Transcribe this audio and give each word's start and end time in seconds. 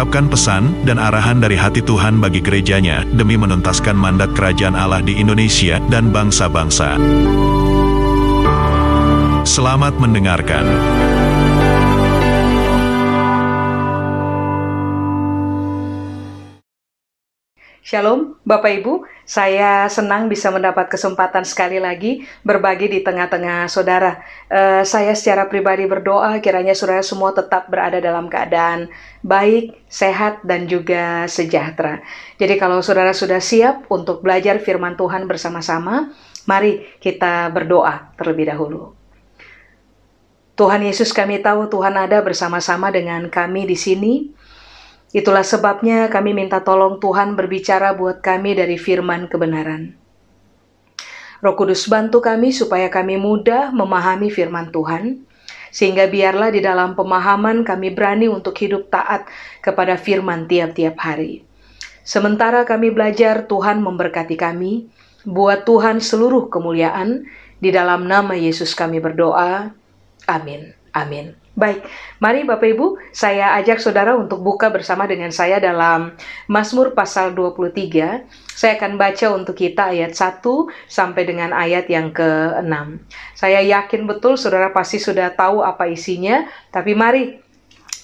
mengungkapkan 0.00 0.32
pesan 0.32 0.64
dan 0.88 0.96
arahan 0.96 1.44
dari 1.44 1.60
hati 1.60 1.84
Tuhan 1.84 2.24
bagi 2.24 2.40
gerejanya 2.40 3.04
demi 3.12 3.36
menuntaskan 3.36 3.92
mandat 3.92 4.32
kerajaan 4.32 4.72
Allah 4.72 5.04
di 5.04 5.20
Indonesia 5.20 5.76
dan 5.92 6.08
bangsa-bangsa. 6.08 6.96
Selamat 9.44 10.00
mendengarkan. 10.00 10.64
Shalom, 17.84 18.40
Bapak 18.48 18.80
Ibu. 18.80 19.04
Saya 19.30 19.86
senang 19.86 20.26
bisa 20.26 20.50
mendapat 20.50 20.90
kesempatan 20.90 21.46
sekali 21.46 21.78
lagi 21.78 22.26
berbagi 22.42 22.90
di 22.90 22.98
tengah-tengah 22.98 23.70
saudara. 23.70 24.18
Uh, 24.50 24.82
saya 24.82 25.14
secara 25.14 25.46
pribadi 25.46 25.86
berdoa 25.86 26.42
kiranya 26.42 26.74
saudara 26.74 26.98
semua 26.98 27.30
tetap 27.30 27.70
berada 27.70 28.02
dalam 28.02 28.26
keadaan 28.26 28.90
baik, 29.22 29.86
sehat, 29.86 30.42
dan 30.42 30.66
juga 30.66 31.30
sejahtera. 31.30 32.02
Jadi 32.42 32.58
kalau 32.58 32.82
saudara 32.82 33.14
sudah 33.14 33.38
siap 33.38 33.86
untuk 33.86 34.18
belajar 34.18 34.58
firman 34.58 34.98
Tuhan 34.98 35.30
bersama-sama, 35.30 36.10
mari 36.50 36.82
kita 36.98 37.54
berdoa 37.54 38.10
terlebih 38.18 38.50
dahulu. 38.50 38.98
Tuhan 40.58 40.82
Yesus 40.82 41.14
kami 41.14 41.38
tahu 41.38 41.70
Tuhan 41.70 41.94
ada 41.94 42.18
bersama-sama 42.18 42.90
dengan 42.90 43.30
kami 43.30 43.62
di 43.62 43.78
sini. 43.78 44.34
Itulah 45.10 45.42
sebabnya 45.42 46.06
kami 46.06 46.30
minta 46.30 46.62
tolong 46.62 47.02
Tuhan 47.02 47.34
berbicara 47.34 47.98
buat 47.98 48.22
kami 48.22 48.54
dari 48.54 48.78
firman 48.78 49.26
kebenaran. 49.26 49.98
Roh 51.40 51.56
Kudus 51.56 51.88
bantu 51.88 52.22
kami 52.22 52.52
supaya 52.52 52.86
kami 52.92 53.16
mudah 53.16 53.72
memahami 53.74 54.28
firman 54.28 54.70
Tuhan, 54.70 55.24
sehingga 55.72 56.06
biarlah 56.06 56.52
di 56.52 56.60
dalam 56.60 56.92
pemahaman 56.94 57.64
kami 57.64 57.90
berani 57.90 58.28
untuk 58.28 58.54
hidup 58.60 58.92
taat 58.92 59.26
kepada 59.64 59.96
firman 59.96 60.44
tiap-tiap 60.44 61.00
hari. 61.00 61.42
Sementara 62.04 62.68
kami 62.68 62.92
belajar, 62.92 63.48
Tuhan 63.48 63.80
memberkati 63.80 64.36
kami, 64.36 64.92
buat 65.24 65.64
Tuhan 65.64 66.04
seluruh 66.04 66.52
kemuliaan, 66.52 67.24
di 67.56 67.72
dalam 67.72 68.04
nama 68.04 68.36
Yesus 68.36 68.76
kami 68.76 69.00
berdoa. 69.00 69.72
Amin. 70.28 70.76
Amin. 70.92 71.39
Baik, 71.60 71.84
mari 72.24 72.40
Bapak 72.48 72.72
Ibu, 72.72 72.96
saya 73.12 73.52
ajak 73.60 73.84
saudara 73.84 74.16
untuk 74.16 74.40
buka 74.40 74.72
bersama 74.72 75.04
dengan 75.04 75.28
saya 75.28 75.60
dalam 75.60 76.16
Mazmur 76.48 76.96
pasal 76.96 77.36
23. 77.36 78.24
Saya 78.56 78.80
akan 78.80 78.96
baca 78.96 79.26
untuk 79.36 79.60
kita 79.60 79.92
ayat 79.92 80.16
1 80.16 80.40
sampai 80.88 81.28
dengan 81.28 81.52
ayat 81.52 81.84
yang 81.92 82.16
ke-6. 82.16 82.72
Saya 83.36 83.60
yakin 83.60 84.08
betul 84.08 84.40
saudara 84.40 84.72
pasti 84.72 84.96
sudah 84.96 85.36
tahu 85.36 85.60
apa 85.60 85.84
isinya, 85.92 86.48
tapi 86.72 86.96
mari 86.96 87.36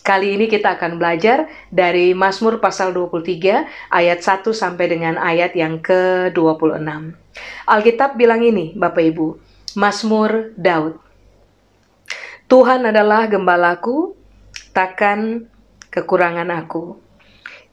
Kali 0.06 0.38
ini 0.38 0.46
kita 0.46 0.78
akan 0.78 1.02
belajar 1.02 1.50
dari 1.66 2.14
Mazmur 2.14 2.62
pasal 2.62 2.94
23 2.94 3.90
ayat 3.90 4.22
1 4.22 4.54
sampai 4.54 4.86
dengan 4.86 5.18
ayat 5.18 5.58
yang 5.58 5.82
ke-26. 5.82 6.78
Alkitab 7.66 8.14
bilang 8.14 8.38
ini, 8.38 8.70
Bapak 8.78 9.02
Ibu, 9.02 9.34
Mazmur 9.74 10.54
Daud. 10.54 11.05
Tuhan 12.46 12.86
adalah 12.86 13.26
gembalaku, 13.26 14.14
takkan 14.70 15.50
kekurangan 15.90 16.46
aku. 16.54 16.94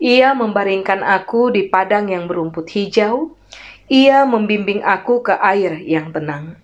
Ia 0.01 0.33
membaringkan 0.33 1.05
aku 1.05 1.53
di 1.53 1.69
padang 1.69 2.09
yang 2.09 2.25
berumput 2.25 2.65
hijau. 2.73 3.37
Ia 3.85 4.25
membimbing 4.25 4.81
aku 4.81 5.21
ke 5.21 5.37
air 5.37 5.77
yang 5.77 6.09
tenang. 6.09 6.57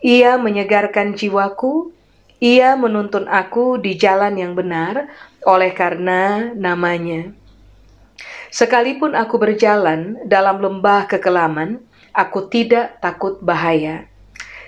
Ia 0.00 0.40
menyegarkan 0.40 1.12
jiwaku. 1.12 1.92
Ia 2.40 2.72
menuntun 2.72 3.28
aku 3.28 3.76
di 3.84 4.00
jalan 4.00 4.40
yang 4.40 4.56
benar 4.56 5.04
oleh 5.44 5.76
karena 5.76 6.52
namanya. 6.56 7.36
Sekalipun 8.48 9.12
aku 9.12 9.36
berjalan 9.36 10.24
dalam 10.24 10.56
lembah 10.64 11.04
kekelaman, 11.04 11.84
aku 12.16 12.48
tidak 12.48 12.96
takut 13.04 13.36
bahaya. 13.44 14.08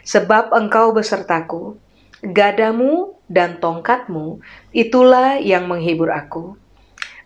Sebab 0.04 0.52
engkau 0.52 0.92
besertaku 0.92 1.80
Gadamu 2.18 3.14
dan 3.30 3.62
tongkatmu, 3.62 4.42
itulah 4.74 5.38
yang 5.38 5.70
menghibur 5.70 6.10
aku. 6.10 6.58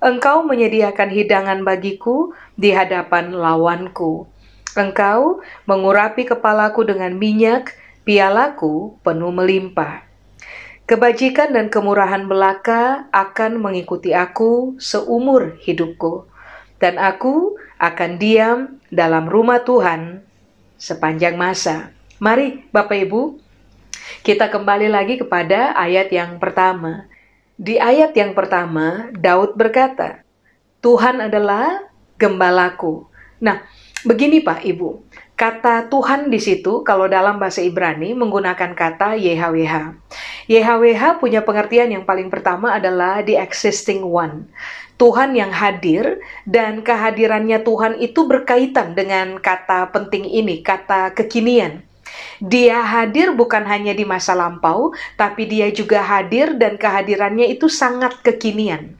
Engkau 0.02 0.44
menyediakan 0.44 1.08
hidangan 1.08 1.64
bagiku 1.64 2.36
di 2.58 2.74
hadapan 2.74 3.32
lawanku. 3.32 4.28
Engkau 4.74 5.40
mengurapi 5.64 6.28
kepalaku 6.28 6.84
dengan 6.84 7.16
minyak, 7.16 7.72
pialaku 8.04 8.98
penuh 9.00 9.32
melimpah. 9.32 10.04
Kebajikan 10.84 11.54
dan 11.54 11.70
kemurahan 11.70 12.26
belaka 12.26 13.06
akan 13.14 13.62
mengikuti 13.62 14.12
aku 14.12 14.76
seumur 14.76 15.56
hidupku, 15.62 16.26
dan 16.82 16.98
aku 17.00 17.56
akan 17.80 18.20
diam 18.20 18.82
dalam 18.92 19.30
rumah 19.30 19.62
Tuhan 19.64 20.20
sepanjang 20.76 21.38
masa. 21.38 21.94
Mari, 22.18 22.66
Bapak 22.74 23.06
Ibu, 23.06 23.38
kita 24.22 24.48
kembali 24.52 24.88
lagi 24.90 25.18
kepada 25.18 25.74
ayat 25.74 26.12
yang 26.14 26.38
pertama. 26.38 27.10
Di 27.58 27.78
ayat 27.78 28.16
yang 28.16 28.34
pertama, 28.34 29.12
Daud 29.14 29.54
berkata, 29.54 30.24
"Tuhan 30.82 31.22
adalah 31.22 31.86
gembalaku." 32.18 33.06
Nah, 33.42 33.62
begini 34.02 34.42
Pak 34.42 34.62
Ibu, 34.66 35.02
kata 35.34 35.90
Tuhan 35.90 36.30
di 36.30 36.38
situ 36.38 36.86
kalau 36.86 37.10
dalam 37.10 37.42
bahasa 37.42 37.62
Ibrani 37.62 38.14
menggunakan 38.14 38.74
kata 38.74 39.18
YHWH. 39.18 39.98
YHWH 40.46 41.18
punya 41.18 41.42
pengertian 41.42 41.90
yang 41.90 42.06
paling 42.06 42.30
pertama 42.30 42.74
adalah 42.78 43.22
the 43.26 43.34
existing 43.38 44.06
one. 44.06 44.46
Tuhan 45.02 45.34
yang 45.34 45.50
hadir 45.50 46.22
dan 46.46 46.86
kehadirannya 46.86 47.66
Tuhan 47.66 47.98
itu 47.98 48.22
berkaitan 48.22 48.94
dengan 48.94 49.42
kata 49.42 49.90
penting 49.90 50.22
ini, 50.22 50.62
kata 50.62 51.10
kekinian. 51.10 51.82
Dia 52.42 52.82
hadir 52.82 53.32
bukan 53.34 53.62
hanya 53.66 53.94
di 53.94 54.02
masa 54.02 54.34
lampau, 54.34 54.92
tapi 55.14 55.46
dia 55.46 55.70
juga 55.70 56.02
hadir 56.02 56.58
dan 56.58 56.76
kehadirannya 56.76 57.50
itu 57.52 57.70
sangat 57.70 58.18
kekinian. 58.20 58.98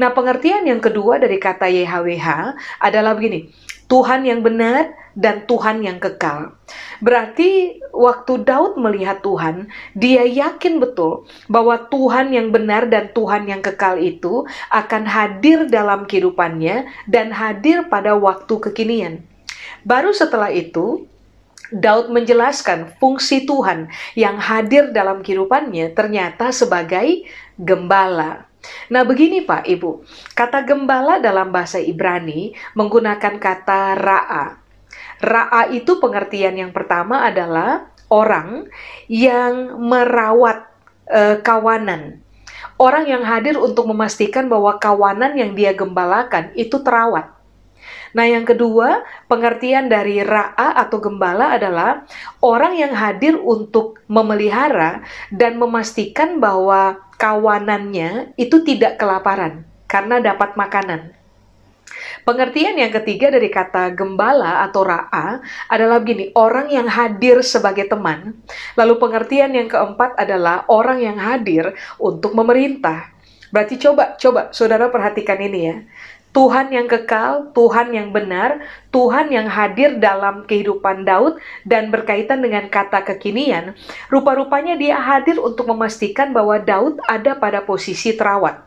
Nah, 0.00 0.10
pengertian 0.10 0.64
yang 0.66 0.80
kedua 0.80 1.20
dari 1.20 1.36
kata 1.36 1.68
YHWH 1.68 2.28
adalah 2.80 3.12
begini, 3.14 3.52
Tuhan 3.92 4.24
yang 4.24 4.40
benar 4.40 4.96
dan 5.12 5.44
Tuhan 5.44 5.84
yang 5.84 6.00
kekal. 6.00 6.56
Berarti 7.04 7.76
waktu 7.92 8.40
Daud 8.40 8.80
melihat 8.80 9.20
Tuhan, 9.20 9.68
dia 9.92 10.24
yakin 10.24 10.80
betul 10.80 11.28
bahwa 11.52 11.76
Tuhan 11.92 12.32
yang 12.32 12.48
benar 12.48 12.88
dan 12.88 13.12
Tuhan 13.12 13.44
yang 13.44 13.60
kekal 13.60 14.00
itu 14.00 14.48
akan 14.72 15.04
hadir 15.04 15.68
dalam 15.68 16.08
kehidupannya 16.08 16.88
dan 17.04 17.28
hadir 17.34 17.84
pada 17.92 18.16
waktu 18.16 18.54
kekinian. 18.70 19.20
Baru 19.84 20.16
setelah 20.16 20.48
itu, 20.48 21.04
Daud 21.72 22.12
menjelaskan 22.12 23.00
fungsi 23.00 23.48
Tuhan 23.48 23.88
yang 24.12 24.36
hadir 24.36 24.92
dalam 24.92 25.24
kehidupannya 25.24 25.96
ternyata 25.96 26.52
sebagai 26.52 27.24
gembala. 27.56 28.46
Nah, 28.92 29.02
begini 29.02 29.42
Pak 29.42 29.66
Ibu, 29.66 30.06
kata 30.38 30.62
gembala 30.62 31.18
dalam 31.18 31.50
bahasa 31.50 31.82
Ibrani 31.82 32.54
menggunakan 32.78 33.40
kata 33.40 33.98
ra'a. 33.98 34.46
Ra'a 35.18 35.62
itu 35.74 35.98
pengertian 35.98 36.54
yang 36.54 36.70
pertama 36.70 37.26
adalah 37.26 37.90
orang 38.06 38.70
yang 39.10 39.80
merawat 39.82 40.68
e, 41.10 41.42
kawanan. 41.42 42.22
Orang 42.78 43.06
yang 43.06 43.22
hadir 43.26 43.58
untuk 43.58 43.90
memastikan 43.90 44.46
bahwa 44.46 44.78
kawanan 44.78 45.34
yang 45.34 45.54
dia 45.56 45.74
gembalakan 45.74 46.50
itu 46.54 46.82
terawat. 46.82 47.41
Nah, 48.12 48.28
yang 48.28 48.44
kedua, 48.44 49.04
pengertian 49.28 49.88
dari 49.88 50.20
ra'a 50.20 50.76
atau 50.76 51.00
gembala 51.00 51.56
adalah 51.56 52.04
orang 52.44 52.76
yang 52.76 52.92
hadir 52.92 53.40
untuk 53.40 54.00
memelihara 54.04 55.00
dan 55.32 55.56
memastikan 55.56 56.36
bahwa 56.36 57.00
kawanannya 57.16 58.36
itu 58.36 58.60
tidak 58.64 59.00
kelaparan 59.00 59.64
karena 59.88 60.20
dapat 60.20 60.56
makanan. 60.60 61.16
Pengertian 62.22 62.78
yang 62.78 62.94
ketiga 62.94 63.34
dari 63.34 63.50
kata 63.50 63.90
gembala 63.98 64.62
atau 64.62 64.86
ra'a 64.86 65.42
adalah 65.66 65.98
begini, 65.98 66.30
orang 66.38 66.70
yang 66.70 66.86
hadir 66.86 67.42
sebagai 67.42 67.90
teman. 67.90 68.38
Lalu 68.78 68.94
pengertian 69.00 69.50
yang 69.56 69.66
keempat 69.66 70.14
adalah 70.14 70.62
orang 70.70 71.02
yang 71.02 71.18
hadir 71.18 71.74
untuk 71.98 72.32
memerintah. 72.38 73.10
Berarti 73.50 73.76
coba, 73.76 74.16
coba 74.16 74.54
saudara 74.54 74.88
perhatikan 74.88 75.36
ini 75.42 75.60
ya. 75.66 75.76
Tuhan 76.32 76.72
yang 76.72 76.88
kekal, 76.88 77.52
Tuhan 77.52 77.92
yang 77.92 78.08
benar, 78.08 78.64
Tuhan 78.88 79.28
yang 79.28 79.52
hadir 79.52 80.00
dalam 80.00 80.48
kehidupan 80.48 81.04
Daud 81.04 81.36
dan 81.68 81.92
berkaitan 81.92 82.40
dengan 82.40 82.72
kata 82.72 83.04
kekinian, 83.04 83.76
rupa-rupanya 84.08 84.80
dia 84.80 84.96
hadir 84.96 85.36
untuk 85.36 85.68
memastikan 85.68 86.32
bahwa 86.32 86.56
Daud 86.56 87.04
ada 87.04 87.36
pada 87.36 87.60
posisi 87.60 88.16
terawat. 88.16 88.64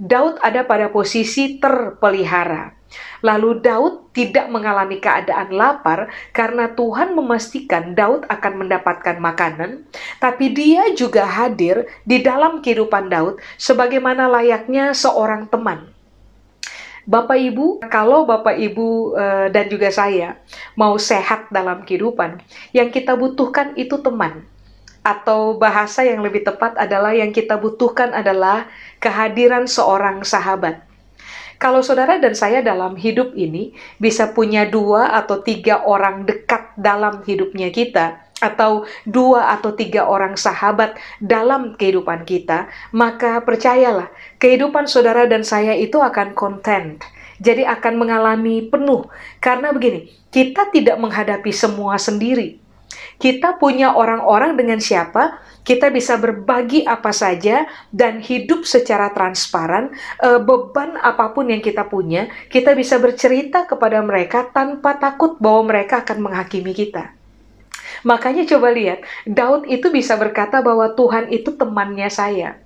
Daud 0.00 0.40
ada 0.40 0.64
pada 0.64 0.88
posisi 0.88 1.60
terpelihara. 1.60 2.72
Lalu 3.20 3.60
Daud 3.60 4.16
tidak 4.16 4.48
mengalami 4.48 4.96
keadaan 4.96 5.52
lapar 5.52 6.08
karena 6.32 6.72
Tuhan 6.72 7.12
memastikan 7.12 7.92
Daud 7.92 8.24
akan 8.24 8.64
mendapatkan 8.64 9.20
makanan, 9.20 9.84
tapi 10.16 10.56
dia 10.56 10.88
juga 10.96 11.28
hadir 11.28 11.84
di 12.08 12.24
dalam 12.24 12.64
kehidupan 12.64 13.12
Daud 13.12 13.36
sebagaimana 13.60 14.32
layaknya 14.32 14.96
seorang 14.96 15.52
teman. 15.52 15.99
Bapak 17.10 17.42
Ibu, 17.42 17.82
kalau 17.90 18.22
Bapak 18.22 18.54
Ibu 18.54 19.18
uh, 19.18 19.46
dan 19.50 19.66
juga 19.66 19.90
saya 19.90 20.38
mau 20.78 20.94
sehat 20.94 21.50
dalam 21.50 21.82
kehidupan, 21.82 22.38
yang 22.70 22.86
kita 22.94 23.18
butuhkan 23.18 23.74
itu 23.74 23.98
teman. 23.98 24.46
Atau 25.02 25.58
bahasa 25.58 26.06
yang 26.06 26.22
lebih 26.22 26.46
tepat 26.46 26.78
adalah 26.78 27.10
yang 27.10 27.34
kita 27.34 27.58
butuhkan 27.58 28.14
adalah 28.14 28.70
kehadiran 29.02 29.66
seorang 29.66 30.22
sahabat. 30.22 30.86
Kalau 31.58 31.82
saudara 31.82 32.22
dan 32.22 32.38
saya 32.38 32.62
dalam 32.62 32.94
hidup 32.94 33.34
ini 33.34 33.74
bisa 33.98 34.30
punya 34.30 34.62
dua 34.70 35.10
atau 35.10 35.42
tiga 35.42 35.82
orang 35.82 36.22
dekat 36.22 36.78
dalam 36.78 37.26
hidupnya 37.26 37.74
kita, 37.74 38.22
atau 38.40 38.88
dua 39.04 39.54
atau 39.54 39.76
tiga 39.76 40.08
orang 40.08 40.34
sahabat 40.34 40.96
dalam 41.20 41.76
kehidupan 41.76 42.24
kita, 42.24 42.66
maka 42.90 43.44
percayalah, 43.44 44.08
kehidupan 44.40 44.88
saudara 44.88 45.28
dan 45.28 45.44
saya 45.46 45.76
itu 45.76 46.00
akan 46.00 46.32
content. 46.32 47.00
Jadi 47.40 47.64
akan 47.64 47.96
mengalami 47.96 48.68
penuh. 48.68 49.08
Karena 49.40 49.72
begini, 49.72 50.12
kita 50.28 50.68
tidak 50.68 51.00
menghadapi 51.00 51.48
semua 51.56 51.96
sendiri. 51.96 52.60
Kita 53.16 53.56
punya 53.56 53.96
orang-orang 53.96 54.60
dengan 54.60 54.76
siapa 54.80 55.40
kita 55.60 55.92
bisa 55.92 56.16
berbagi 56.16 56.88
apa 56.88 57.12
saja 57.12 57.68
dan 57.92 58.18
hidup 58.24 58.64
secara 58.64 59.12
transparan. 59.12 59.92
E, 60.18 60.40
beban 60.40 60.96
apa 61.00 61.30
pun 61.36 61.52
yang 61.52 61.60
kita 61.60 61.86
punya, 61.86 62.32
kita 62.48 62.72
bisa 62.72 62.96
bercerita 62.96 63.68
kepada 63.68 64.00
mereka 64.00 64.48
tanpa 64.48 64.96
takut 64.96 65.36
bahwa 65.36 65.70
mereka 65.70 66.00
akan 66.02 66.18
menghakimi 66.24 66.72
kita. 66.72 67.19
Makanya 68.02 68.46
coba 68.46 68.72
lihat, 68.72 69.04
Daud 69.28 69.68
itu 69.68 69.92
bisa 69.92 70.16
berkata 70.16 70.64
bahwa 70.64 70.92
Tuhan 70.96 71.28
itu 71.28 71.52
temannya 71.54 72.08
saya. 72.08 72.56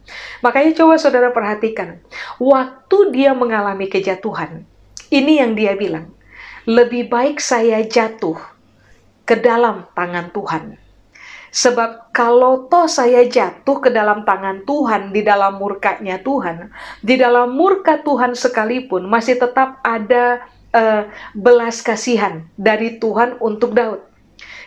Makanya 0.40 0.76
coba 0.78 0.94
saudara 0.96 1.34
perhatikan, 1.34 1.98
waktu 2.38 2.98
dia 3.10 3.34
mengalami 3.34 3.90
kejatuhan, 3.90 4.62
ini 5.10 5.42
yang 5.42 5.58
dia 5.58 5.74
bilang, 5.74 6.10
lebih 6.64 7.12
baik 7.12 7.42
saya 7.42 7.84
jatuh 7.84 8.40
ke 9.24 9.36
dalam 9.36 9.88
tangan 9.92 10.32
Tuhan. 10.32 10.80
Sebab 11.54 12.10
kalau 12.10 12.66
toh 12.66 12.90
saya 12.90 13.22
jatuh 13.30 13.78
ke 13.78 13.86
dalam 13.86 14.26
tangan 14.26 14.66
Tuhan, 14.66 15.14
di 15.14 15.22
dalam 15.22 15.54
murkanya 15.62 16.18
Tuhan, 16.18 16.74
di 16.98 17.14
dalam 17.14 17.54
murka 17.54 18.02
Tuhan 18.02 18.34
sekalipun, 18.34 19.06
masih 19.06 19.38
tetap 19.38 19.78
ada 19.86 20.42
uh, 20.74 21.06
belas 21.30 21.78
kasihan 21.78 22.42
dari 22.58 22.98
Tuhan 22.98 23.38
untuk 23.38 23.70
Daud. 23.70 24.02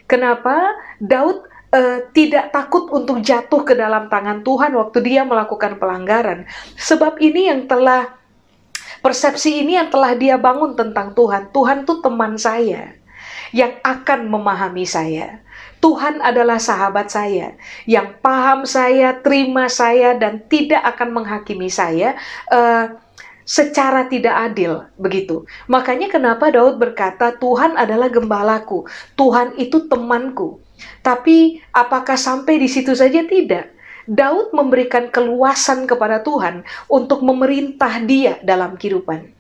Kenapa 0.08 0.74
Daud 1.04 1.44
uh, 1.76 2.00
tidak 2.16 2.56
takut 2.56 2.88
untuk 2.96 3.20
jatuh 3.20 3.68
ke 3.68 3.76
dalam 3.76 4.08
tangan 4.08 4.42
Tuhan 4.42 4.72
waktu 4.74 5.04
dia 5.04 5.28
melakukan 5.28 5.76
pelanggaran? 5.76 6.48
Sebab 6.80 7.20
ini 7.20 7.52
yang 7.52 7.68
telah 7.68 8.16
persepsi 9.04 9.62
ini 9.62 9.78
yang 9.78 9.92
telah 9.92 10.16
dia 10.16 10.40
bangun 10.40 10.74
tentang 10.74 11.12
Tuhan. 11.12 11.52
Tuhan 11.52 11.84
tuh 11.84 12.00
teman 12.00 12.40
saya 12.40 12.96
yang 13.52 13.76
akan 13.84 14.28
memahami 14.28 14.88
saya. 14.88 15.44
Tuhan 15.78 16.24
adalah 16.26 16.58
sahabat 16.58 17.14
saya 17.14 17.54
yang 17.86 18.18
paham 18.20 18.66
saya, 18.66 19.14
terima 19.22 19.70
saya, 19.70 20.18
dan 20.18 20.42
tidak 20.50 20.82
akan 20.82 21.22
menghakimi 21.22 21.70
saya. 21.70 22.18
Uh, 22.50 22.98
secara 23.48 24.12
tidak 24.12 24.36
adil 24.52 24.84
begitu. 25.00 25.48
Makanya 25.72 26.12
kenapa 26.12 26.52
Daud 26.52 26.76
berkata 26.76 27.32
Tuhan 27.40 27.80
adalah 27.80 28.12
gembalaku, 28.12 28.84
Tuhan 29.16 29.56
itu 29.56 29.88
temanku. 29.88 30.60
Tapi 31.02 31.64
apakah 31.72 32.20
sampai 32.20 32.60
di 32.60 32.68
situ 32.68 32.92
saja 32.92 33.24
tidak? 33.24 33.72
Daud 34.08 34.52
memberikan 34.52 35.08
keluasan 35.10 35.88
kepada 35.88 36.22
Tuhan 36.22 36.68
untuk 36.92 37.24
memerintah 37.24 38.04
dia 38.04 38.40
dalam 38.44 38.76
kehidupan. 38.76 39.32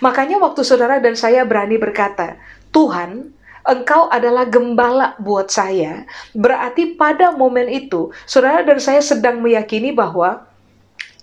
Makanya 0.00 0.40
waktu 0.40 0.64
saudara 0.64 1.00
dan 1.00 1.18
saya 1.18 1.44
berani 1.44 1.76
berkata, 1.76 2.40
Tuhan, 2.72 3.34
engkau 3.68 4.08
adalah 4.08 4.48
gembala 4.48 5.12
buat 5.20 5.52
saya. 5.52 6.08
Berarti 6.32 6.96
pada 6.96 7.36
momen 7.36 7.68
itu, 7.68 8.12
saudara 8.24 8.64
dan 8.64 8.80
saya 8.80 9.04
sedang 9.04 9.44
meyakini 9.44 9.92
bahwa 9.92 10.46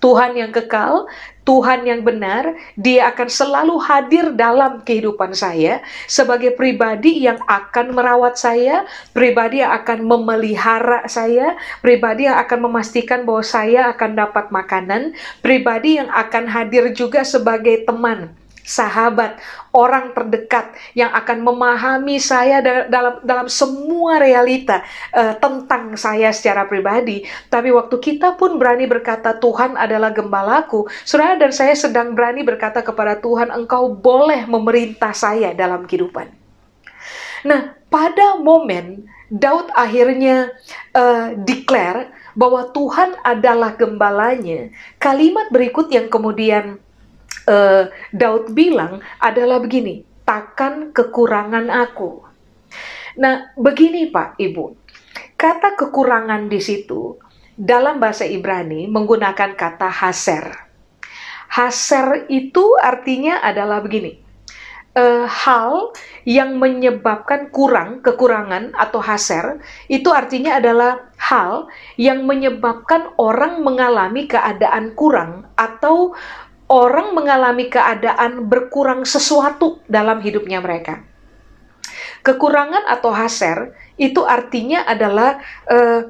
Tuhan 0.01 0.33
yang 0.33 0.49
kekal, 0.49 1.05
Tuhan 1.45 1.85
yang 1.85 2.01
benar, 2.01 2.57
Dia 2.73 3.13
akan 3.13 3.29
selalu 3.29 3.75
hadir 3.85 4.33
dalam 4.33 4.81
kehidupan 4.81 5.37
saya 5.37 5.85
sebagai 6.09 6.57
pribadi 6.57 7.21
yang 7.21 7.37
akan 7.45 7.93
merawat 7.93 8.35
saya, 8.35 8.89
pribadi 9.13 9.61
yang 9.61 9.73
akan 9.77 10.01
memelihara 10.05 11.05
saya, 11.05 11.53
pribadi 11.85 12.25
yang 12.25 12.41
akan 12.41 12.59
memastikan 12.65 13.23
bahwa 13.23 13.45
saya 13.45 13.93
akan 13.93 14.11
dapat 14.17 14.49
makanan, 14.49 15.13
pribadi 15.45 16.01
yang 16.01 16.09
akan 16.09 16.49
hadir 16.49 16.89
juga 16.97 17.21
sebagai 17.21 17.85
teman 17.85 18.40
sahabat, 18.65 19.37
orang 19.71 20.13
terdekat 20.15 20.75
yang 20.93 21.11
akan 21.11 21.41
memahami 21.41 22.21
saya 22.21 22.59
dalam 22.63 23.19
dalam 23.23 23.47
semua 23.47 24.19
realita 24.19 24.83
uh, 25.15 25.35
tentang 25.39 25.95
saya 25.97 26.29
secara 26.35 26.67
pribadi. 26.67 27.25
Tapi 27.47 27.71
waktu 27.71 27.95
kita 27.97 28.35
pun 28.35 28.55
berani 28.61 28.85
berkata 28.85 29.37
Tuhan 29.37 29.75
adalah 29.75 30.13
gembalaku, 30.13 30.87
saudara 31.07 31.37
dan 31.39 31.51
saya 31.55 31.73
sedang 31.73 32.13
berani 32.13 32.43
berkata 32.45 32.83
kepada 32.85 33.17
Tuhan, 33.19 33.49
Engkau 33.51 33.91
boleh 33.93 34.45
memerintah 34.45 35.11
saya 35.15 35.51
dalam 35.55 35.87
kehidupan. 35.87 36.29
Nah, 37.41 37.73
pada 37.89 38.37
momen 38.37 39.09
Daud 39.31 39.71
akhirnya 39.71 40.51
uh, 40.91 41.31
declare 41.39 42.11
bahwa 42.35 42.67
Tuhan 42.75 43.15
adalah 43.23 43.79
gembalanya. 43.79 44.67
Kalimat 44.99 45.47
berikut 45.47 45.87
yang 45.87 46.11
kemudian 46.11 46.83
uh, 47.47 47.89
Daud 48.13 48.53
bilang 48.53 48.99
adalah 49.19 49.59
begini, 49.61 50.03
takkan 50.23 50.95
kekurangan 50.95 51.67
aku. 51.67 52.23
Nah, 53.19 53.51
begini 53.59 54.07
Pak, 54.07 54.39
Ibu. 54.39 54.65
Kata 55.35 55.73
kekurangan 55.73 56.47
di 56.47 56.61
situ 56.61 57.17
dalam 57.57 57.97
bahasa 57.99 58.23
Ibrani 58.23 58.87
menggunakan 58.87 59.57
kata 59.57 59.89
haser. 59.89 60.53
Haser 61.51 62.31
itu 62.31 62.77
artinya 62.79 63.43
adalah 63.43 63.83
begini. 63.83 64.21
Uh, 64.91 65.23
hal 65.23 65.95
yang 66.27 66.59
menyebabkan 66.59 67.47
kurang, 67.47 68.03
kekurangan 68.03 68.75
atau 68.75 68.99
haser, 68.99 69.63
itu 69.87 70.11
artinya 70.11 70.59
adalah 70.59 71.11
hal 71.15 71.71
yang 71.95 72.27
menyebabkan 72.27 73.15
orang 73.15 73.63
mengalami 73.63 74.27
keadaan 74.27 74.91
kurang 74.91 75.47
atau 75.55 76.11
orang 76.71 77.11
mengalami 77.11 77.67
keadaan 77.67 78.47
berkurang 78.47 79.03
sesuatu 79.03 79.83
dalam 79.91 80.23
hidupnya 80.23 80.63
mereka. 80.63 81.03
Kekurangan 82.23 82.87
atau 82.87 83.11
haser 83.11 83.75
itu 83.99 84.23
artinya 84.23 84.87
adalah 84.87 85.43
uh, 85.67 86.07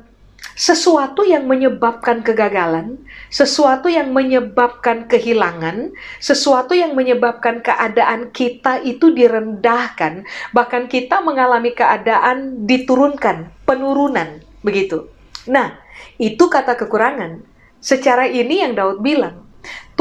sesuatu 0.54 1.26
yang 1.26 1.50
menyebabkan 1.50 2.22
kegagalan, 2.22 3.02
sesuatu 3.34 3.90
yang 3.90 4.14
menyebabkan 4.14 5.10
kehilangan, 5.10 5.96
sesuatu 6.22 6.78
yang 6.78 6.94
menyebabkan 6.94 7.66
keadaan 7.66 8.30
kita 8.30 8.84
itu 8.86 9.10
direndahkan, 9.10 10.28
bahkan 10.54 10.86
kita 10.86 11.24
mengalami 11.26 11.74
keadaan 11.74 12.70
diturunkan, 12.70 13.50
penurunan, 13.66 14.46
begitu. 14.62 15.10
Nah, 15.50 15.82
itu 16.22 16.46
kata 16.46 16.78
kekurangan. 16.78 17.42
Secara 17.82 18.30
ini 18.30 18.62
yang 18.62 18.78
Daud 18.78 19.02
bilang, 19.02 19.41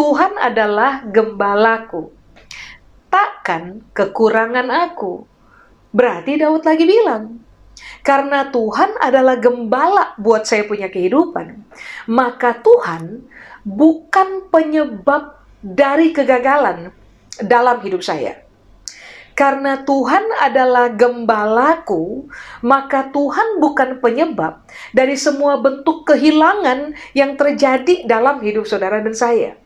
Tuhan 0.01 0.41
adalah 0.41 1.05
gembalaku. 1.05 2.09
Takkan 3.13 3.85
kekurangan 3.93 4.73
aku. 4.89 5.29
Berarti 5.93 6.41
Daud 6.41 6.65
lagi 6.65 6.89
bilang, 6.89 7.45
karena 8.01 8.49
Tuhan 8.49 8.97
adalah 8.97 9.37
gembala 9.37 10.17
buat 10.17 10.49
saya 10.49 10.65
punya 10.65 10.89
kehidupan, 10.89 11.53
maka 12.09 12.57
Tuhan 12.65 13.29
bukan 13.61 14.49
penyebab 14.49 15.37
dari 15.61 16.17
kegagalan 16.17 16.97
dalam 17.45 17.85
hidup 17.85 18.01
saya. 18.01 18.41
Karena 19.37 19.85
Tuhan 19.85 20.25
adalah 20.41 20.97
gembalaku, 20.97 22.25
maka 22.65 23.13
Tuhan 23.13 23.61
bukan 23.61 24.01
penyebab 24.01 24.65
dari 24.97 25.21
semua 25.21 25.61
bentuk 25.61 26.09
kehilangan 26.09 26.97
yang 27.13 27.37
terjadi 27.37 28.09
dalam 28.09 28.41
hidup 28.41 28.65
saudara 28.65 29.05
dan 29.05 29.13
saya. 29.13 29.61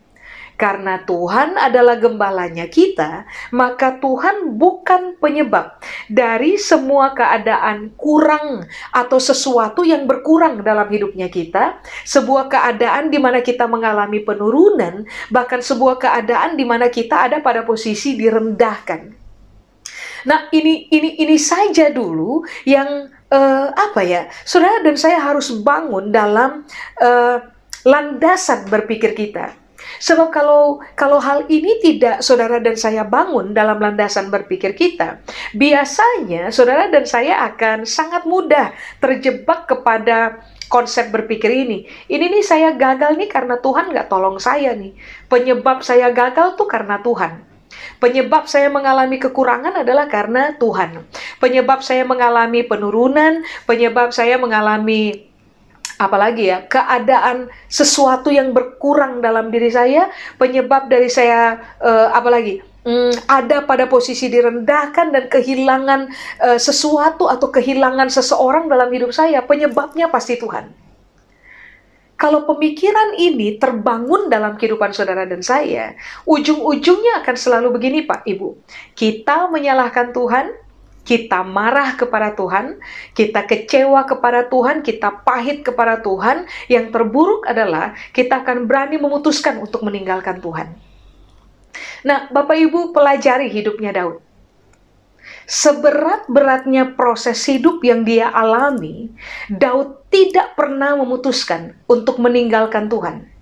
Karena 0.55 1.03
Tuhan 1.03 1.59
adalah 1.59 1.99
gembalanya 1.99 2.71
kita, 2.71 3.27
maka 3.51 3.99
Tuhan 3.99 4.55
bukan 4.55 5.19
penyebab 5.19 5.83
dari 6.07 6.55
semua 6.55 7.11
keadaan 7.11 7.91
kurang 7.99 8.63
atau 8.95 9.19
sesuatu 9.19 9.83
yang 9.83 10.07
berkurang 10.07 10.63
dalam 10.63 10.87
hidupnya 10.87 11.27
kita, 11.27 11.83
sebuah 12.07 12.47
keadaan 12.47 13.11
di 13.11 13.19
mana 13.19 13.43
kita 13.43 13.67
mengalami 13.67 14.23
penurunan, 14.23 15.03
bahkan 15.35 15.59
sebuah 15.59 15.99
keadaan 15.99 16.55
di 16.55 16.63
mana 16.63 16.87
kita 16.87 17.27
ada 17.27 17.43
pada 17.43 17.67
posisi 17.67 18.15
direndahkan. 18.15 19.11
Nah, 20.25 20.49
ini 20.55 20.89
ini 20.89 21.21
ini 21.21 21.37
saja 21.37 21.93
dulu 21.93 22.47
yang 22.65 23.11
uh, 23.29 23.69
apa 23.75 24.01
ya? 24.07 24.31
Saudara 24.47 24.81
dan 24.81 24.97
saya 24.97 25.21
harus 25.21 25.53
bangun 25.53 26.15
dalam 26.15 26.65
uh, 27.03 27.39
landasan 27.85 28.71
berpikir 28.73 29.13
kita. 29.13 29.64
Sebab 30.03 30.29
kalau 30.35 30.83
kalau 30.99 31.19
hal 31.23 31.47
ini 31.49 31.81
tidak 31.81 32.21
saudara 32.21 32.59
dan 32.61 32.75
saya 32.75 33.05
bangun 33.07 33.53
dalam 33.53 33.79
landasan 33.81 34.29
berpikir 34.29 34.75
kita, 34.75 35.21
biasanya 35.55 36.51
saudara 36.51 36.89
dan 36.91 37.05
saya 37.05 37.47
akan 37.53 37.89
sangat 37.89 38.27
mudah 38.29 38.75
terjebak 38.99 39.69
kepada 39.71 40.43
konsep 40.69 41.13
berpikir 41.15 41.53
ini. 41.53 41.87
Ini 42.11 42.25
nih 42.35 42.45
saya 42.45 42.75
gagal 42.75 43.15
nih 43.15 43.31
karena 43.31 43.61
Tuhan 43.61 43.95
nggak 43.95 44.09
tolong 44.11 44.43
saya 44.43 44.75
nih. 44.75 44.97
Penyebab 45.31 45.87
saya 45.87 46.11
gagal 46.11 46.59
tuh 46.59 46.67
karena 46.67 46.99
Tuhan. 47.01 47.55
Penyebab 47.99 48.47
saya 48.47 48.71
mengalami 48.71 49.19
kekurangan 49.19 49.83
adalah 49.83 50.07
karena 50.07 50.55
Tuhan. 50.59 51.03
Penyebab 51.43 51.83
saya 51.83 52.07
mengalami 52.07 52.63
penurunan, 52.63 53.43
penyebab 53.67 54.15
saya 54.15 54.39
mengalami 54.39 55.34
apalagi 56.05 56.53
ya 56.53 56.63
keadaan 56.69 57.49
sesuatu 57.67 58.29
yang 58.29 58.53
berkurang 58.53 59.25
dalam 59.25 59.49
diri 59.49 59.73
saya 59.73 60.13
penyebab 60.37 60.93
dari 60.93 61.09
saya 61.09 61.59
uh, 61.81 62.13
apalagi 62.13 62.61
um, 62.85 63.11
ada 63.27 63.65
pada 63.65 63.89
posisi 63.89 64.29
direndahkan 64.29 65.11
dan 65.11 65.25
kehilangan 65.33 66.13
uh, 66.45 66.59
sesuatu 66.61 67.33
atau 67.33 67.49
kehilangan 67.49 68.13
seseorang 68.13 68.69
dalam 68.69 68.93
hidup 68.93 69.11
saya 69.11 69.41
penyebabnya 69.43 70.13
pasti 70.13 70.37
Tuhan 70.37 70.85
kalau 72.15 72.47
pemikiran 72.47 73.19
ini 73.19 73.59
terbangun 73.59 74.31
dalam 74.31 74.55
kehidupan 74.55 74.95
saudara 74.95 75.27
dan 75.27 75.43
saya, 75.43 75.99
ujung-ujungnya 76.25 77.21
akan 77.21 77.37
selalu 77.37 77.75
begini, 77.75 78.07
Pak 78.07 78.23
Ibu. 78.23 78.55
Kita 78.95 79.51
menyalahkan 79.51 80.15
Tuhan, 80.15 80.55
kita 81.05 81.45
marah 81.45 81.95
kepada 81.95 82.33
Tuhan, 82.33 82.81
kita 83.13 83.45
kecewa 83.45 84.09
kepada 84.09 84.49
Tuhan, 84.49 84.81
kita 84.81 85.23
pahit 85.23 85.61
kepada 85.63 86.01
Tuhan, 86.01 86.49
yang 86.73 86.89
terburuk 86.89 87.45
adalah 87.45 87.93
kita 88.17 88.41
akan 88.41 88.65
berani 88.65 88.97
memutuskan 88.97 89.61
untuk 89.61 89.85
meninggalkan 89.85 90.41
Tuhan. 90.41 90.73
Nah, 92.05 92.33
Bapak 92.33 92.57
Ibu 92.57 92.97
pelajari 92.97 93.53
hidupnya 93.53 93.93
Daud. 93.93 94.25
Seberat-beratnya 95.45 96.97
proses 96.97 97.41
hidup 97.45 97.85
yang 97.85 98.05
dia 98.05 98.33
alami, 98.33 99.13
Daud 99.53 100.09
tidak 100.09 100.57
pernah 100.57 100.97
memutuskan 100.97 101.77
untuk 101.85 102.17
meninggalkan 102.21 102.89
Tuhan 102.89 103.34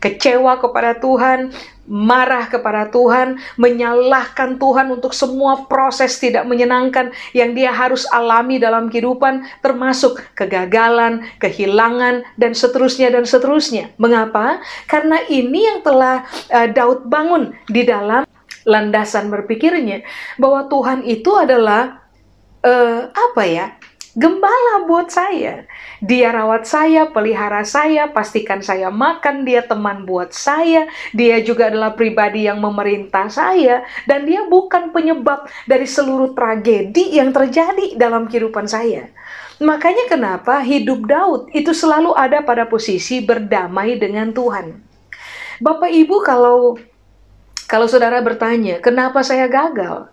kecewa 0.00 0.56
kepada 0.58 0.96
Tuhan, 0.96 1.52
marah 1.90 2.48
kepada 2.48 2.88
Tuhan, 2.88 3.36
menyalahkan 3.60 4.56
Tuhan 4.56 4.88
untuk 4.94 5.12
semua 5.12 5.68
proses 5.68 6.16
tidak 6.16 6.48
menyenangkan 6.48 7.12
yang 7.36 7.52
dia 7.52 7.74
harus 7.74 8.08
alami 8.08 8.56
dalam 8.56 8.88
kehidupan, 8.88 9.44
termasuk 9.60 10.22
kegagalan, 10.32 11.26
kehilangan, 11.42 12.24
dan 12.40 12.56
seterusnya 12.56 13.12
dan 13.12 13.28
seterusnya. 13.28 13.92
Mengapa? 14.00 14.62
Karena 14.88 15.20
ini 15.28 15.66
yang 15.68 15.84
telah 15.84 16.24
uh, 16.48 16.68
Daud 16.70 17.10
bangun 17.10 17.52
di 17.68 17.84
dalam 17.84 18.24
landasan 18.64 19.32
berpikirnya 19.32 20.04
bahwa 20.36 20.68
Tuhan 20.68 21.02
itu 21.04 21.30
adalah 21.34 22.06
uh, 22.62 23.10
apa 23.10 23.42
ya? 23.44 23.66
Gembala 24.18 24.90
buat 24.90 25.06
saya. 25.06 25.70
Dia 26.02 26.34
rawat 26.34 26.66
saya, 26.66 27.06
pelihara 27.14 27.62
saya, 27.62 28.10
pastikan 28.10 28.58
saya 28.58 28.90
makan, 28.90 29.46
dia 29.46 29.62
teman 29.62 30.02
buat 30.02 30.34
saya, 30.34 30.90
dia 31.14 31.38
juga 31.46 31.70
adalah 31.70 31.94
pribadi 31.94 32.50
yang 32.50 32.58
memerintah 32.58 33.30
saya, 33.30 33.86
dan 34.10 34.26
dia 34.26 34.42
bukan 34.50 34.90
penyebab 34.90 35.46
dari 35.70 35.86
seluruh 35.86 36.34
tragedi 36.34 37.22
yang 37.22 37.30
terjadi 37.30 37.94
dalam 37.94 38.26
kehidupan 38.26 38.66
saya. 38.66 39.14
Makanya 39.62 40.10
kenapa 40.10 40.58
hidup 40.58 41.06
Daud 41.06 41.52
itu 41.54 41.70
selalu 41.70 42.10
ada 42.16 42.42
pada 42.42 42.66
posisi 42.66 43.22
berdamai 43.22 43.94
dengan 43.94 44.34
Tuhan. 44.34 44.74
Bapak 45.62 45.92
Ibu 45.92 46.16
kalau 46.26 46.80
kalau 47.70 47.86
saudara 47.86 48.18
bertanya, 48.18 48.82
kenapa 48.82 49.22
saya 49.22 49.46
gagal? 49.46 50.10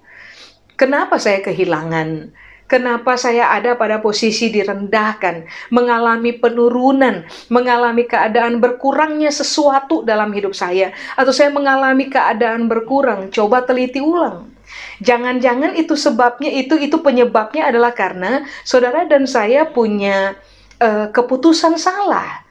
Kenapa 0.78 1.18
saya 1.18 1.42
kehilangan 1.42 2.30
Kenapa 2.68 3.16
saya 3.16 3.48
ada 3.56 3.80
pada 3.80 4.04
posisi 4.04 4.52
direndahkan, 4.52 5.48
mengalami 5.72 6.36
penurunan, 6.36 7.24
mengalami 7.48 8.04
keadaan 8.04 8.60
berkurangnya 8.60 9.32
sesuatu 9.32 10.04
dalam 10.04 10.36
hidup 10.36 10.52
saya, 10.52 10.92
atau 11.16 11.32
saya 11.32 11.48
mengalami 11.48 12.12
keadaan 12.12 12.68
berkurang? 12.68 13.32
Coba 13.32 13.64
teliti 13.64 14.04
ulang. 14.04 14.52
Jangan-jangan 15.00 15.80
itu 15.80 15.96
sebabnya 15.96 16.52
itu 16.52 16.76
itu 16.76 17.00
penyebabnya 17.00 17.72
adalah 17.72 17.96
karena 17.96 18.44
saudara 18.68 19.08
dan 19.08 19.24
saya 19.24 19.64
punya 19.64 20.36
uh, 20.84 21.08
keputusan 21.08 21.80
salah, 21.80 22.44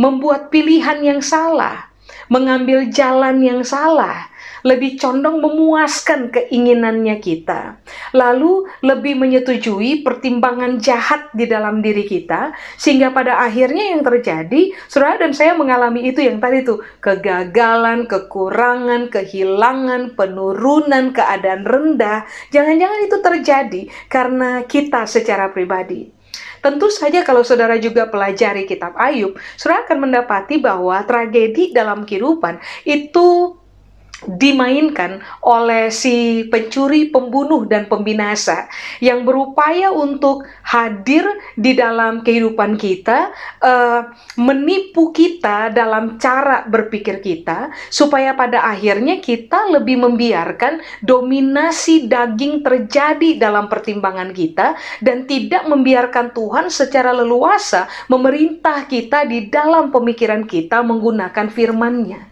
membuat 0.00 0.48
pilihan 0.48 1.04
yang 1.04 1.20
salah, 1.20 1.92
mengambil 2.32 2.88
jalan 2.88 3.44
yang 3.44 3.60
salah, 3.60 4.31
lebih 4.62 4.98
condong 4.98 5.42
memuaskan 5.42 6.30
keinginannya 6.30 7.18
kita, 7.18 7.78
lalu 8.14 8.66
lebih 8.82 9.18
menyetujui 9.18 10.06
pertimbangan 10.06 10.78
jahat 10.78 11.30
di 11.34 11.46
dalam 11.46 11.82
diri 11.82 12.06
kita, 12.06 12.54
sehingga 12.78 13.10
pada 13.10 13.42
akhirnya 13.42 13.94
yang 13.94 14.02
terjadi, 14.02 14.74
saudara 14.86 15.22
dan 15.26 15.34
saya 15.34 15.54
mengalami 15.54 16.10
itu 16.10 16.22
yang 16.22 16.38
tadi 16.38 16.62
itu 16.62 16.78
kegagalan, 17.02 18.06
kekurangan, 18.06 19.10
kehilangan, 19.10 20.14
penurunan, 20.14 21.10
keadaan 21.10 21.62
rendah. 21.66 22.24
Jangan-jangan 22.54 23.00
itu 23.06 23.16
terjadi 23.18 23.82
karena 24.06 24.62
kita 24.66 25.04
secara 25.06 25.50
pribadi. 25.50 26.22
Tentu 26.62 26.86
saja 26.94 27.26
kalau 27.26 27.42
saudara 27.42 27.74
juga 27.74 28.06
pelajari 28.06 28.70
kitab 28.70 28.94
Ayub, 28.94 29.34
saudara 29.58 29.82
akan 29.82 29.98
mendapati 30.06 30.62
bahwa 30.62 30.94
tragedi 31.02 31.74
dalam 31.74 32.06
kehidupan 32.06 32.62
itu 32.86 33.58
dimainkan 34.26 35.22
oleh 35.42 35.90
si 35.90 36.46
pencuri, 36.48 37.10
pembunuh, 37.10 37.66
dan 37.66 37.86
pembinasa 37.86 38.70
yang 39.02 39.26
berupaya 39.26 39.90
untuk 39.90 40.46
hadir 40.62 41.26
di 41.58 41.74
dalam 41.74 42.22
kehidupan 42.22 42.78
kita, 42.78 43.34
uh, 43.60 44.08
menipu 44.38 45.10
kita 45.10 45.70
dalam 45.74 46.16
cara 46.16 46.64
berpikir 46.66 47.20
kita, 47.20 47.74
supaya 47.90 48.32
pada 48.32 48.64
akhirnya 48.64 49.18
kita 49.18 49.68
lebih 49.74 50.00
membiarkan 50.00 50.80
dominasi 51.02 52.08
daging 52.08 52.62
terjadi 52.64 53.36
dalam 53.38 53.66
pertimbangan 53.68 54.30
kita 54.32 54.78
dan 55.04 55.28
tidak 55.28 55.66
membiarkan 55.68 56.32
Tuhan 56.32 56.70
secara 56.72 57.12
leluasa 57.12 57.90
memerintah 58.08 58.86
kita 58.88 59.28
di 59.28 59.52
dalam 59.52 59.92
pemikiran 59.92 60.48
kita 60.48 60.80
menggunakan 60.80 61.46
firman-Nya. 61.52 62.31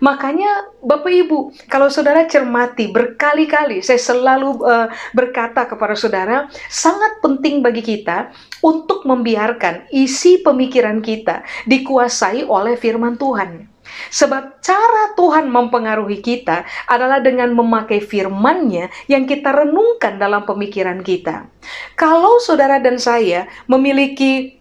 Makanya 0.00 0.76
Bapak 0.84 1.12
Ibu, 1.12 1.38
kalau 1.72 1.88
saudara 1.88 2.28
cermati 2.28 2.92
berkali-kali 2.92 3.80
saya 3.80 4.00
selalu 4.00 4.60
uh, 4.62 4.88
berkata 5.16 5.64
kepada 5.64 5.96
saudara, 5.96 6.48
sangat 6.68 7.18
penting 7.24 7.64
bagi 7.64 7.80
kita 7.80 8.30
untuk 8.60 9.08
membiarkan 9.08 9.88
isi 9.92 10.40
pemikiran 10.44 11.00
kita 11.00 11.42
dikuasai 11.64 12.44
oleh 12.44 12.76
firman 12.76 13.16
Tuhan. 13.16 13.76
Sebab 14.10 14.60
cara 14.60 15.14
Tuhan 15.14 15.46
mempengaruhi 15.46 16.18
kita 16.18 16.66
adalah 16.90 17.22
dengan 17.22 17.54
memakai 17.54 18.02
firman-Nya 18.02 18.90
yang 19.06 19.24
kita 19.30 19.54
renungkan 19.54 20.18
dalam 20.18 20.42
pemikiran 20.42 21.00
kita. 21.06 21.46
Kalau 21.94 22.42
saudara 22.42 22.82
dan 22.82 22.98
saya 22.98 23.46
memiliki 23.70 24.55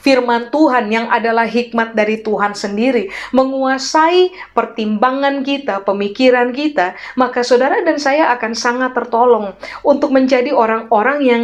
firman 0.00 0.48
Tuhan 0.48 0.88
yang 0.88 1.06
adalah 1.12 1.44
hikmat 1.44 1.92
dari 1.92 2.20
Tuhan 2.24 2.56
sendiri 2.56 3.12
menguasai 3.36 4.32
pertimbangan 4.56 5.44
kita, 5.44 5.84
pemikiran 5.84 6.50
kita, 6.50 6.96
maka 7.14 7.44
saudara 7.44 7.84
dan 7.84 8.00
saya 8.00 8.32
akan 8.34 8.52
sangat 8.56 8.96
tertolong 8.96 9.54
untuk 9.84 10.10
menjadi 10.10 10.50
orang-orang 10.50 11.18
yang 11.22 11.42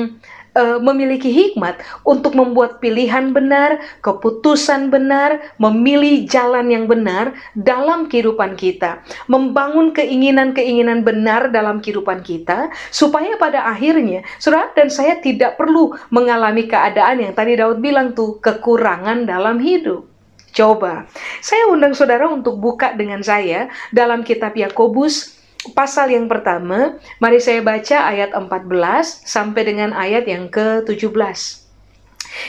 uh, 0.57 0.79
memiliki 0.81 1.29
hikmat 1.29 1.85
untuk 2.03 2.33
membuat 2.33 2.81
pilihan 2.81 3.31
benar, 3.31 3.79
keputusan 4.01 4.89
benar, 4.89 5.53
memilih 5.61 6.25
jalan 6.25 6.73
yang 6.73 6.89
benar 6.89 7.37
dalam 7.53 8.09
kehidupan 8.09 8.57
kita, 8.57 9.05
membangun 9.29 9.93
keinginan-keinginan 9.93 11.05
benar 11.05 11.53
dalam 11.53 11.85
kehidupan 11.85 12.25
kita, 12.25 12.73
supaya 12.89 13.37
pada 13.37 13.69
akhirnya 13.69 14.25
saudara 14.41 14.73
dan 14.73 14.89
saya 14.89 15.21
tidak 15.21 15.61
perlu 15.61 15.93
mengalami 16.09 16.65
keadaan 16.65 17.21
yang 17.21 17.33
tadi 17.37 17.61
Daud 17.61 17.85
bilang 17.85 18.17
tuh 18.17 18.41
kekurangan 18.41 19.29
dalam 19.29 19.61
hidup. 19.61 20.09
Coba, 20.57 21.05
saya 21.45 21.69
undang 21.69 21.93
saudara 21.93 22.33
untuk 22.33 22.57
buka 22.57 22.97
dengan 22.97 23.21
saya 23.21 23.69
dalam 23.93 24.25
kitab 24.25 24.57
Yakobus 24.57 25.36
pasal 25.75 26.13
yang 26.13 26.27
pertama. 26.27 27.01
Mari 27.19 27.41
saya 27.41 27.63
baca 27.65 28.07
ayat 28.07 28.33
14 28.37 29.25
sampai 29.25 29.63
dengan 29.65 29.91
ayat 29.97 30.29
yang 30.29 30.53
ke-17. 30.53 31.67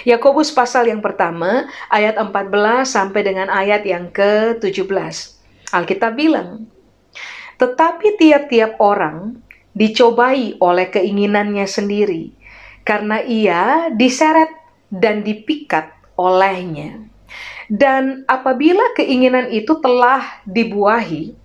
Yakobus 0.04 0.52
pasal 0.52 0.92
yang 0.92 1.00
pertama, 1.00 1.70
ayat 1.88 2.20
14 2.20 2.88
sampai 2.88 3.22
dengan 3.24 3.48
ayat 3.48 3.88
yang 3.88 4.12
ke-17. 4.12 5.38
Alkitab 5.72 6.16
bilang, 6.16 6.68
"Tetapi 7.60 8.20
tiap-tiap 8.20 8.80
orang 8.84 9.40
dicobai 9.72 10.58
oleh 10.60 10.88
keinginannya 10.92 11.68
sendiri, 11.68 12.36
karena 12.84 13.24
ia 13.24 13.92
diseret 13.94 14.52
dan 14.92 15.24
dipikat 15.24 15.92
olehnya." 16.20 17.08
Dan 17.68 18.24
apabila 18.32 18.96
keinginan 18.96 19.52
itu 19.52 19.76
telah 19.84 20.40
dibuahi, 20.48 21.36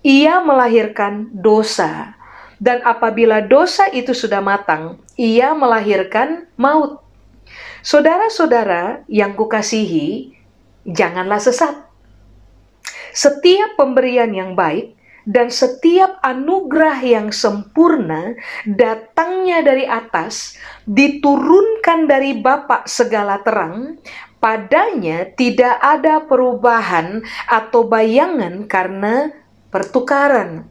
ia 0.00 0.40
melahirkan 0.40 1.28
dosa. 1.32 2.16
Dan 2.60 2.84
apabila 2.84 3.40
dosa 3.40 3.88
itu 3.88 4.12
sudah 4.12 4.44
matang, 4.44 5.00
ia 5.16 5.56
melahirkan 5.56 6.44
maut. 6.60 7.00
Saudara-saudara 7.80 9.00
yang 9.08 9.32
kukasihi, 9.32 10.36
janganlah 10.84 11.40
sesat. 11.40 11.88
Setiap 13.16 13.80
pemberian 13.80 14.28
yang 14.36 14.52
baik 14.52 14.92
dan 15.24 15.48
setiap 15.48 16.20
anugerah 16.20 17.00
yang 17.00 17.28
sempurna 17.32 18.36
datangnya 18.68 19.64
dari 19.64 19.88
atas, 19.88 20.56
diturunkan 20.84 22.04
dari 22.04 22.36
Bapa 22.36 22.84
segala 22.84 23.40
terang, 23.40 23.96
padanya 24.36 25.28
tidak 25.32 25.80
ada 25.80 26.24
perubahan 26.24 27.24
atau 27.48 27.88
bayangan 27.88 28.68
karena 28.68 29.32
pertukaran. 29.70 30.66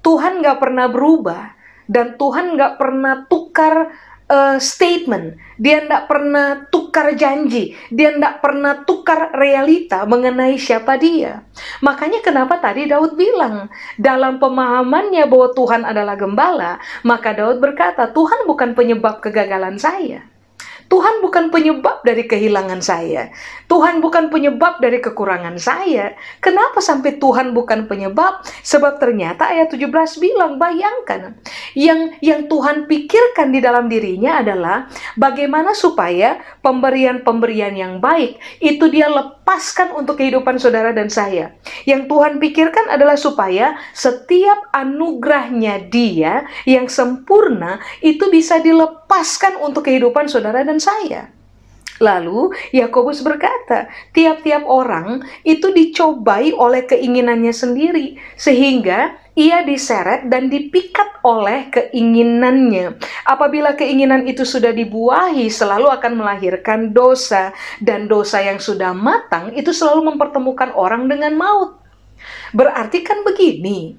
Tuhan 0.00 0.40
gak 0.40 0.62
pernah 0.62 0.86
berubah 0.86 1.58
dan 1.90 2.14
Tuhan 2.16 2.54
gak 2.54 2.78
pernah 2.78 3.26
tukar 3.26 3.90
uh, 4.28 4.56
statement, 4.60 5.34
dia 5.56 5.82
tidak 5.82 6.06
pernah 6.06 6.68
tukar 6.68 7.16
janji, 7.16 7.74
dia 7.90 8.14
tidak 8.14 8.44
pernah 8.44 8.84
tukar 8.84 9.34
realita 9.34 10.04
mengenai 10.04 10.54
siapa 10.60 11.00
dia. 11.00 11.42
Makanya 11.82 12.20
kenapa 12.22 12.60
tadi 12.60 12.86
Daud 12.86 13.16
bilang, 13.16 13.72
dalam 13.96 14.38
pemahamannya 14.38 15.24
bahwa 15.26 15.48
Tuhan 15.56 15.82
adalah 15.82 16.14
gembala, 16.14 16.78
maka 17.02 17.34
Daud 17.34 17.58
berkata, 17.58 18.12
Tuhan 18.12 18.46
bukan 18.46 18.76
penyebab 18.76 19.24
kegagalan 19.24 19.80
saya. 19.80 20.22
Tuhan 20.88 21.20
bukan 21.20 21.52
penyebab 21.52 22.00
dari 22.00 22.24
kehilangan 22.24 22.80
saya. 22.80 23.28
Tuhan 23.68 24.00
bukan 24.00 24.32
penyebab 24.32 24.80
dari 24.80 25.04
kekurangan 25.04 25.60
saya. 25.60 26.16
Kenapa 26.40 26.80
sampai 26.80 27.20
Tuhan 27.20 27.52
bukan 27.52 27.84
penyebab? 27.84 28.40
Sebab 28.64 28.96
ternyata 28.96 29.52
ayat 29.52 29.68
17 29.68 29.84
bilang, 30.16 30.56
bayangkan. 30.56 31.36
Yang 31.76 32.16
yang 32.24 32.48
Tuhan 32.48 32.88
pikirkan 32.88 33.52
di 33.52 33.60
dalam 33.60 33.92
dirinya 33.92 34.40
adalah 34.40 34.88
bagaimana 35.20 35.76
supaya 35.76 36.40
pemberian-pemberian 36.64 37.76
yang 37.76 37.94
baik 38.00 38.40
itu 38.64 38.88
dia 38.88 39.12
lepaskan 39.12 39.92
untuk 39.92 40.16
kehidupan 40.16 40.56
saudara 40.56 40.96
dan 40.96 41.12
saya. 41.12 41.52
Yang 41.84 42.08
Tuhan 42.08 42.40
pikirkan 42.40 42.88
adalah 42.88 43.20
supaya 43.20 43.76
setiap 43.92 44.72
anugerahnya 44.72 45.92
dia 45.92 46.48
yang 46.64 46.88
sempurna 46.88 47.84
itu 48.00 48.32
bisa 48.32 48.56
dilepaskan 48.64 49.60
untuk 49.60 49.84
kehidupan 49.84 50.32
saudara 50.32 50.64
dan 50.64 50.77
saya. 50.80 51.30
Lalu 51.98 52.54
Yakobus 52.70 53.26
berkata, 53.26 53.90
tiap-tiap 54.14 54.62
orang 54.70 55.26
itu 55.42 55.74
dicobai 55.74 56.54
oleh 56.54 56.86
keinginannya 56.86 57.50
sendiri, 57.50 58.14
sehingga 58.38 59.18
ia 59.34 59.66
diseret 59.66 60.30
dan 60.30 60.46
dipikat 60.46 61.18
oleh 61.26 61.66
keinginannya. 61.74 63.02
Apabila 63.26 63.74
keinginan 63.74 64.30
itu 64.30 64.46
sudah 64.46 64.70
dibuahi, 64.70 65.50
selalu 65.50 65.90
akan 65.90 66.22
melahirkan 66.22 66.94
dosa, 66.94 67.50
dan 67.82 68.06
dosa 68.06 68.46
yang 68.46 68.62
sudah 68.62 68.94
matang 68.94 69.50
itu 69.58 69.74
selalu 69.74 70.14
mempertemukan 70.14 70.70
orang 70.78 71.10
dengan 71.10 71.34
maut. 71.34 71.82
Berarti 72.54 73.02
kan 73.02 73.26
begini, 73.26 73.98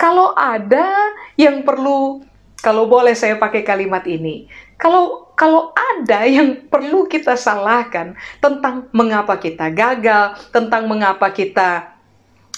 kalau 0.00 0.32
ada 0.32 1.12
yang 1.36 1.60
perlu, 1.60 2.24
kalau 2.64 2.88
boleh 2.88 3.12
saya 3.12 3.36
pakai 3.36 3.60
kalimat 3.68 4.04
ini, 4.08 4.48
kalau 4.80 5.27
kalau 5.38 5.70
ada 5.70 6.26
yang 6.26 6.66
perlu 6.66 7.06
kita 7.06 7.38
salahkan 7.38 8.18
tentang 8.42 8.90
mengapa 8.90 9.38
kita 9.38 9.70
gagal, 9.70 10.34
tentang 10.50 10.90
mengapa 10.90 11.30
kita 11.30 11.94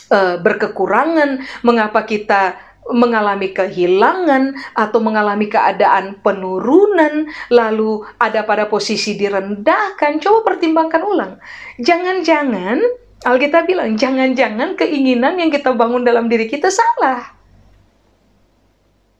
uh, 0.09 0.41
berkekurangan, 0.41 1.45
mengapa 1.61 2.01
kita 2.09 2.57
mengalami 2.89 3.53
kehilangan 3.53 4.57
atau 4.73 4.99
mengalami 4.99 5.47
keadaan 5.47 6.19
penurunan, 6.25 7.29
lalu 7.53 8.03
ada 8.17 8.43
pada 8.43 8.67
posisi 8.67 9.15
direndahkan, 9.15 10.19
coba 10.19 10.43
pertimbangkan 10.43 11.03
ulang. 11.05 11.33
Jangan-jangan 11.79 12.81
Alkitab 13.21 13.69
bilang, 13.69 14.01
jangan-jangan 14.01 14.81
keinginan 14.81 15.37
yang 15.37 15.53
kita 15.53 15.77
bangun 15.77 16.01
dalam 16.01 16.33
diri 16.33 16.49
kita 16.49 16.73
salah. 16.73 17.37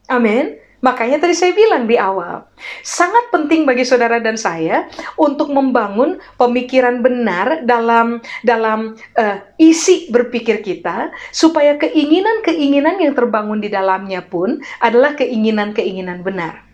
Amin. 0.09 0.60
Makanya 0.81 1.21
tadi 1.21 1.37
saya 1.37 1.53
bilang 1.53 1.85
di 1.85 1.93
awal, 1.93 2.41
sangat 2.81 3.29
penting 3.29 3.69
bagi 3.69 3.85
saudara 3.85 4.17
dan 4.17 4.33
saya 4.33 4.89
untuk 5.13 5.53
membangun 5.53 6.17
pemikiran 6.41 7.05
benar 7.05 7.61
dalam 7.69 8.17
dalam 8.41 8.97
uh, 9.13 9.37
isi 9.61 10.09
berpikir 10.09 10.65
kita 10.65 11.13
supaya 11.29 11.77
keinginan-keinginan 11.77 12.97
yang 12.97 13.13
terbangun 13.13 13.61
di 13.61 13.69
dalamnya 13.69 14.25
pun 14.25 14.57
adalah 14.81 15.13
keinginan-keinginan 15.13 16.25
benar. 16.25 16.65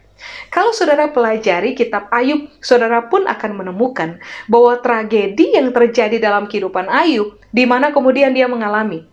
Kalau 0.49 0.73
saudara 0.73 1.11
pelajari 1.11 1.77
kitab 1.77 2.09
Ayub, 2.09 2.49
saudara 2.63 3.05
pun 3.05 3.27
akan 3.27 3.51
menemukan 3.53 4.17
bahwa 4.49 4.79
tragedi 4.81 5.53
yang 5.53 5.69
terjadi 5.75 6.17
dalam 6.17 6.49
kehidupan 6.49 6.89
Ayub, 6.89 7.37
di 7.51 7.67
mana 7.67 7.91
kemudian 7.91 8.33
dia 8.33 8.49
mengalami 8.49 9.05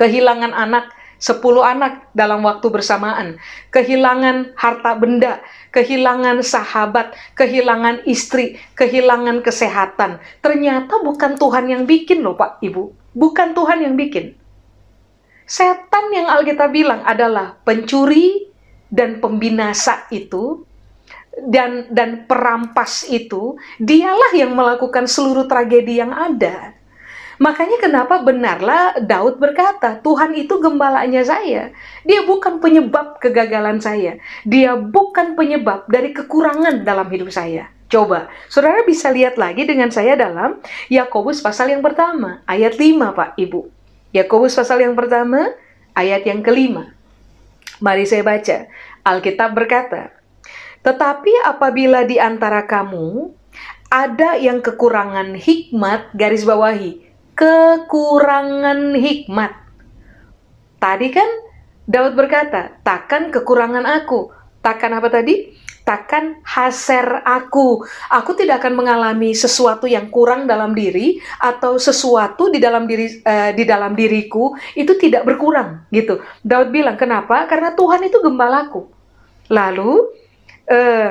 kehilangan 0.00 0.56
anak, 0.56 0.88
sepuluh 1.20 1.60
anak 1.60 2.08
dalam 2.16 2.40
waktu 2.42 2.66
bersamaan, 2.72 3.36
kehilangan 3.70 4.56
harta 4.56 4.96
benda, 4.96 5.44
kehilangan 5.70 6.40
sahabat, 6.40 7.12
kehilangan 7.36 8.02
istri, 8.08 8.56
kehilangan 8.74 9.44
kesehatan. 9.44 10.18
Ternyata 10.40 11.04
bukan 11.04 11.36
Tuhan 11.36 11.68
yang 11.68 11.82
bikin 11.84 12.24
loh 12.24 12.34
Pak 12.34 12.64
Ibu, 12.64 13.12
bukan 13.12 13.52
Tuhan 13.52 13.84
yang 13.84 13.94
bikin. 13.94 14.34
Setan 15.44 16.08
yang 16.10 16.32
Alkitab 16.32 16.72
bilang 16.72 17.04
adalah 17.04 17.60
pencuri 17.68 18.48
dan 18.88 19.20
pembinasa 19.20 20.08
itu 20.08 20.64
dan 21.46 21.86
dan 21.94 22.26
perampas 22.26 23.06
itu, 23.06 23.54
dialah 23.78 24.34
yang 24.34 24.56
melakukan 24.56 25.06
seluruh 25.06 25.46
tragedi 25.46 26.02
yang 26.02 26.10
ada. 26.10 26.79
Makanya 27.40 27.80
kenapa 27.80 28.20
benarlah 28.20 29.00
Daud 29.00 29.40
berkata, 29.40 29.96
Tuhan 30.04 30.36
itu 30.36 30.60
gembalanya 30.60 31.24
saya. 31.24 31.72
Dia 32.04 32.20
bukan 32.28 32.60
penyebab 32.60 33.16
kegagalan 33.16 33.80
saya. 33.80 34.20
Dia 34.44 34.76
bukan 34.76 35.40
penyebab 35.40 35.88
dari 35.88 36.12
kekurangan 36.12 36.84
dalam 36.84 37.08
hidup 37.08 37.32
saya. 37.32 37.72
Coba, 37.88 38.28
saudara 38.52 38.84
bisa 38.84 39.08
lihat 39.08 39.40
lagi 39.40 39.64
dengan 39.64 39.88
saya 39.88 40.20
dalam 40.20 40.60
Yakobus 40.92 41.40
pasal 41.40 41.72
yang 41.72 41.80
pertama, 41.80 42.44
ayat 42.44 42.76
5 42.76 43.16
Pak 43.16 43.34
Ibu. 43.40 43.72
Yakobus 44.12 44.52
pasal 44.54 44.84
yang 44.84 44.92
pertama, 44.92 45.48
ayat 45.96 46.28
yang 46.28 46.44
kelima. 46.44 46.92
Mari 47.80 48.04
saya 48.04 48.20
baca. 48.20 48.68
Alkitab 49.00 49.56
berkata, 49.56 50.12
Tetapi 50.84 51.48
apabila 51.48 52.04
di 52.04 52.20
antara 52.20 52.68
kamu 52.68 53.32
ada 53.88 54.36
yang 54.36 54.60
kekurangan 54.60 55.34
hikmat, 55.34 56.14
garis 56.14 56.46
bawahi, 56.46 57.09
kekurangan 57.40 58.92
hikmat. 59.00 59.52
Tadi 60.76 61.08
kan 61.08 61.28
Daud 61.88 62.12
berkata, 62.12 62.76
takkan 62.84 63.32
kekurangan 63.32 63.88
aku. 63.88 64.28
Takkan 64.60 64.92
apa 64.92 65.08
tadi? 65.08 65.56
Takkan 65.80 66.44
haser 66.44 67.24
aku. 67.24 67.82
Aku 68.12 68.36
tidak 68.36 68.60
akan 68.62 68.76
mengalami 68.76 69.32
sesuatu 69.32 69.88
yang 69.88 70.12
kurang 70.12 70.44
dalam 70.44 70.76
diri 70.76 71.16
atau 71.40 71.80
sesuatu 71.80 72.52
di 72.52 72.60
dalam 72.60 72.84
diri 72.84 73.24
uh, 73.24 73.50
di 73.56 73.64
dalam 73.64 73.96
diriku 73.96 74.52
itu 74.76 74.94
tidak 75.00 75.24
berkurang 75.24 75.88
gitu. 75.90 76.20
Daud 76.44 76.70
bilang, 76.70 77.00
"Kenapa? 77.00 77.48
Karena 77.48 77.72
Tuhan 77.72 78.04
itu 78.06 78.20
gembalaku." 78.20 78.86
Lalu 79.50 80.14
uh, 80.68 81.08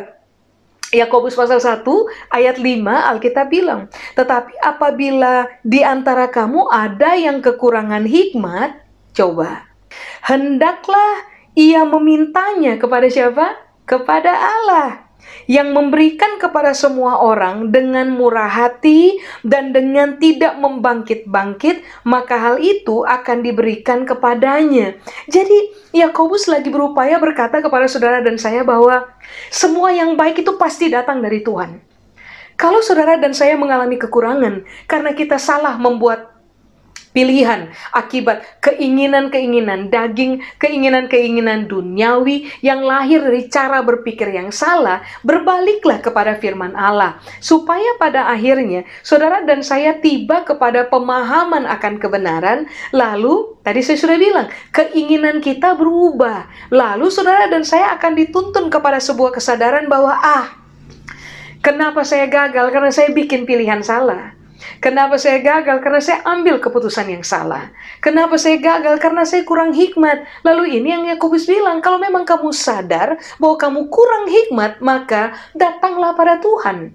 Yakobus 0.89 1.38
pasal 1.38 1.62
1 1.62 1.86
ayat 2.34 2.58
5 2.58 3.10
Alkitab 3.13 3.47
bilang, 3.54 3.89
"Tetapi 4.17 4.58
apabila 4.62 5.45
di 5.62 5.86
antara 5.86 6.30
kamu 6.30 6.65
ada 6.69 7.13
yang 7.13 7.45
kekurangan 7.45 8.10
hikmat, 8.10 8.73
coba 9.13 9.69
hendaklah 10.25 11.25
ia 11.54 11.86
memintanya 11.86 12.78
kepada 12.82 13.06
siapa? 13.10 13.54
Kepada 13.86 14.34
Allah." 14.34 15.08
Yang 15.45 15.73
memberikan 15.73 16.38
kepada 16.38 16.73
semua 16.73 17.19
orang 17.21 17.69
dengan 17.73 18.13
murah 18.13 18.49
hati 18.49 19.17
dan 19.45 19.73
dengan 19.73 20.17
tidak 20.17 20.58
membangkit-bangkit, 20.58 21.82
maka 22.05 22.38
hal 22.38 22.55
itu 22.62 23.03
akan 23.05 23.45
diberikan 23.45 24.05
kepadanya. 24.05 24.97
Jadi, 25.29 25.73
Yakobus 25.93 26.45
lagi 26.45 26.69
berupaya 26.69 27.17
berkata 27.17 27.62
kepada 27.62 27.89
saudara 27.89 28.21
dan 28.21 28.38
saya 28.38 28.62
bahwa 28.62 29.10
semua 29.49 29.89
yang 29.93 30.13
baik 30.13 30.41
itu 30.45 30.55
pasti 30.58 30.89
datang 30.89 31.19
dari 31.21 31.41
Tuhan. 31.41 31.82
Kalau 32.60 32.84
saudara 32.84 33.15
dan 33.15 33.32
saya 33.32 33.55
mengalami 33.55 33.95
kekurangan 33.95 34.67
karena 34.84 35.15
kita 35.15 35.39
salah 35.39 35.79
membuat 35.79 36.38
pilihan 37.11 37.73
akibat 37.91 38.45
keinginan-keinginan 38.61 39.89
daging, 39.89 40.41
keinginan-keinginan 40.61 41.65
duniawi 41.65 42.49
yang 42.61 42.85
lahir 42.85 43.21
dari 43.25 43.49
cara 43.49 43.81
berpikir 43.81 44.29
yang 44.29 44.53
salah, 44.53 45.01
berbaliklah 45.25 45.99
kepada 45.99 46.37
firman 46.37 46.77
Allah, 46.77 47.17
supaya 47.41 47.97
pada 47.97 48.29
akhirnya 48.29 48.85
saudara 49.01 49.41
dan 49.43 49.65
saya 49.65 49.97
tiba 49.97 50.45
kepada 50.45 50.85
pemahaman 50.87 51.65
akan 51.65 51.97
kebenaran, 51.97 52.69
lalu 52.93 53.57
tadi 53.65 53.81
saya 53.81 53.97
sudah 53.99 54.17
bilang, 54.17 54.47
keinginan 54.71 55.41
kita 55.41 55.73
berubah, 55.75 56.45
lalu 56.69 57.09
saudara 57.09 57.49
dan 57.49 57.65
saya 57.65 57.97
akan 57.97 58.15
dituntun 58.15 58.69
kepada 58.69 59.01
sebuah 59.01 59.33
kesadaran 59.33 59.89
bahwa 59.89 60.13
ah, 60.13 60.53
kenapa 61.65 62.05
saya 62.05 62.29
gagal? 62.29 62.69
Karena 62.69 62.91
saya 62.93 63.09
bikin 63.11 63.43
pilihan 63.49 63.81
salah. 63.81 64.38
Kenapa 64.83 65.15
saya 65.15 65.39
gagal? 65.39 65.79
Karena 65.79 66.01
saya 66.03 66.19
ambil 66.27 66.59
keputusan 66.59 67.07
yang 67.07 67.23
salah. 67.23 67.71
Kenapa 68.03 68.35
saya 68.35 68.59
gagal? 68.59 68.99
Karena 68.99 69.23
saya 69.23 69.47
kurang 69.47 69.71
hikmat. 69.71 70.27
Lalu 70.43 70.79
ini 70.79 70.91
yang 70.91 71.03
Yakobus 71.07 71.47
bilang, 71.47 71.79
kalau 71.79 71.99
memang 71.99 72.27
kamu 72.27 72.51
sadar 72.51 73.15
bahwa 73.39 73.55
kamu 73.55 73.81
kurang 73.87 74.25
hikmat, 74.27 74.83
maka 74.83 75.35
datanglah 75.55 76.15
pada 76.15 76.39
Tuhan. 76.43 76.91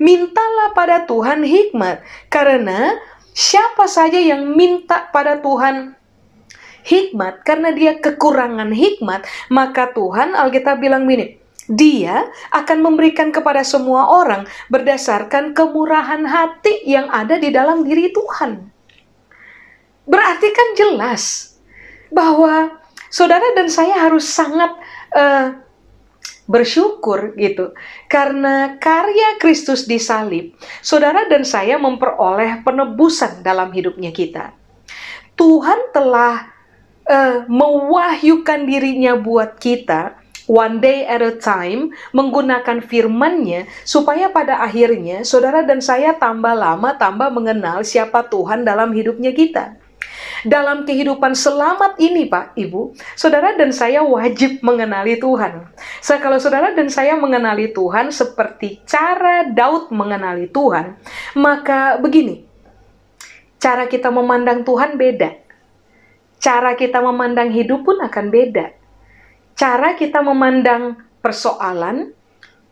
Mintalah 0.00 0.72
pada 0.72 1.04
Tuhan 1.04 1.44
hikmat. 1.44 2.00
Karena 2.32 2.96
siapa 3.36 3.84
saja 3.88 4.16
yang 4.16 4.56
minta 4.56 5.08
pada 5.12 5.40
Tuhan 5.40 5.96
hikmat, 6.82 7.46
karena 7.46 7.70
dia 7.70 7.98
kekurangan 7.98 8.74
hikmat, 8.74 9.22
maka 9.52 9.90
Tuhan 9.94 10.34
Alkitab 10.34 10.82
bilang 10.82 11.06
gini, 11.06 11.41
dia 11.70 12.26
akan 12.50 12.82
memberikan 12.82 13.30
kepada 13.30 13.62
semua 13.62 14.10
orang 14.10 14.46
berdasarkan 14.66 15.54
kemurahan 15.54 16.26
hati 16.26 16.82
yang 16.86 17.06
ada 17.10 17.38
di 17.38 17.54
dalam 17.54 17.86
diri 17.86 18.10
Tuhan. 18.10 18.66
Berarti 20.02 20.48
kan 20.50 20.68
jelas 20.74 21.54
bahwa 22.10 22.82
saudara 23.06 23.54
dan 23.54 23.70
saya 23.70 23.94
harus 23.94 24.26
sangat 24.26 24.74
uh, 25.14 25.62
bersyukur 26.50 27.38
gitu 27.38 27.70
karena 28.10 28.76
karya 28.82 29.38
Kristus 29.38 29.86
di 29.86 29.96
salib 30.02 30.58
saudara 30.82 31.30
dan 31.30 31.46
saya 31.46 31.78
memperoleh 31.78 32.66
penebusan 32.66 33.46
dalam 33.46 33.70
hidupnya 33.70 34.10
kita 34.10 34.50
Tuhan 35.38 35.94
telah 35.94 36.50
uh, 37.06 37.46
mewahyukan 37.46 38.66
dirinya 38.66 39.14
buat 39.14 39.56
kita 39.62 40.18
one 40.46 40.82
day 40.82 41.06
at 41.06 41.22
a 41.22 41.34
time, 41.38 41.94
menggunakan 42.10 42.82
firman-Nya 42.82 43.68
supaya 43.86 44.30
pada 44.30 44.62
akhirnya 44.62 45.22
saudara 45.22 45.62
dan 45.62 45.78
saya 45.78 46.16
tambah 46.16 46.54
lama 46.54 46.94
tambah 46.98 47.30
mengenal 47.30 47.86
siapa 47.86 48.26
Tuhan 48.26 48.66
dalam 48.66 48.90
hidupnya 48.94 49.30
kita. 49.34 49.78
Dalam 50.42 50.82
kehidupan 50.82 51.38
selamat 51.38 52.02
ini, 52.02 52.26
Pak, 52.26 52.58
Ibu, 52.58 52.98
saudara 53.14 53.54
dan 53.54 53.70
saya 53.70 54.02
wajib 54.02 54.58
mengenali 54.58 55.14
Tuhan. 55.14 55.70
So, 56.02 56.18
kalau 56.18 56.42
saudara 56.42 56.74
dan 56.74 56.90
saya 56.90 57.14
mengenali 57.14 57.70
Tuhan 57.70 58.10
seperti 58.10 58.82
cara 58.82 59.46
Daud 59.46 59.94
mengenali 59.94 60.50
Tuhan, 60.50 60.98
maka 61.38 61.94
begini, 62.02 62.42
cara 63.62 63.86
kita 63.86 64.10
memandang 64.10 64.66
Tuhan 64.66 64.98
beda. 64.98 65.30
Cara 66.42 66.74
kita 66.74 66.98
memandang 66.98 67.54
hidup 67.54 67.86
pun 67.86 68.02
akan 68.02 68.26
beda 68.34 68.81
cara 69.56 69.94
kita 69.94 70.20
memandang 70.24 70.98
persoalan, 71.22 72.10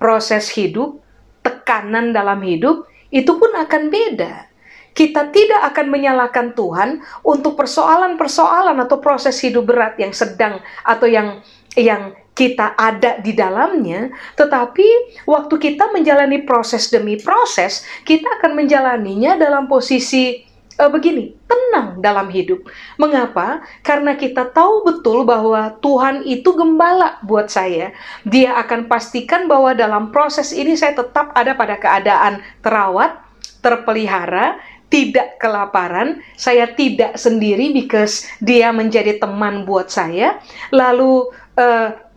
proses 0.01 0.51
hidup, 0.53 0.99
tekanan 1.45 2.11
dalam 2.11 2.40
hidup, 2.43 2.88
itu 3.11 3.31
pun 3.37 3.53
akan 3.55 3.90
beda. 3.93 4.51
Kita 4.90 5.31
tidak 5.31 5.71
akan 5.71 5.87
menyalahkan 5.87 6.53
Tuhan 6.59 6.99
untuk 7.23 7.55
persoalan-persoalan 7.55 8.75
atau 8.83 8.99
proses 8.99 9.38
hidup 9.38 9.71
berat 9.71 9.95
yang 10.03 10.11
sedang 10.11 10.59
atau 10.83 11.07
yang 11.07 11.38
yang 11.79 12.11
kita 12.35 12.75
ada 12.75 13.21
di 13.21 13.37
dalamnya, 13.37 14.09
tetapi 14.35 15.21
waktu 15.29 15.55
kita 15.61 15.93
menjalani 15.93 16.43
proses 16.43 16.88
demi 16.88 17.21
proses, 17.21 17.85
kita 18.09 18.40
akan 18.40 18.57
menjalaninya 18.57 19.37
dalam 19.37 19.69
posisi 19.69 20.50
uh, 20.81 20.88
begini, 20.88 21.37
tenang 21.45 22.01
dalam 22.01 22.33
hidup. 22.33 22.64
Mengapa? 22.97 23.61
Karena 23.85 24.16
kita 24.16 24.49
tahu 24.49 24.88
betul 24.88 25.29
bahwa 25.29 25.77
Tuhan 25.85 26.25
itu 26.25 26.57
gembala 26.57 27.21
buat 27.21 27.53
saya. 27.53 27.93
Dia 28.25 28.57
akan 28.64 28.88
pastikan 28.88 29.45
bahwa 29.45 29.77
dalam 29.77 30.09
proses 30.09 30.57
ini 30.57 30.73
saya 30.75 30.97
tetap 30.97 31.37
ada 31.37 31.53
pada 31.53 31.77
keadaan 31.77 32.40
terawat, 32.64 33.21
terpelihara, 33.61 34.57
tidak 34.90 35.38
kelaparan, 35.38 36.19
saya 36.35 36.66
tidak 36.75 37.14
sendiri 37.14 37.71
because 37.71 38.27
dia 38.43 38.75
menjadi 38.75 39.23
teman 39.23 39.62
buat 39.62 39.93
saya. 39.93 40.43
Lalu 40.75 41.31
uh, 41.55 42.10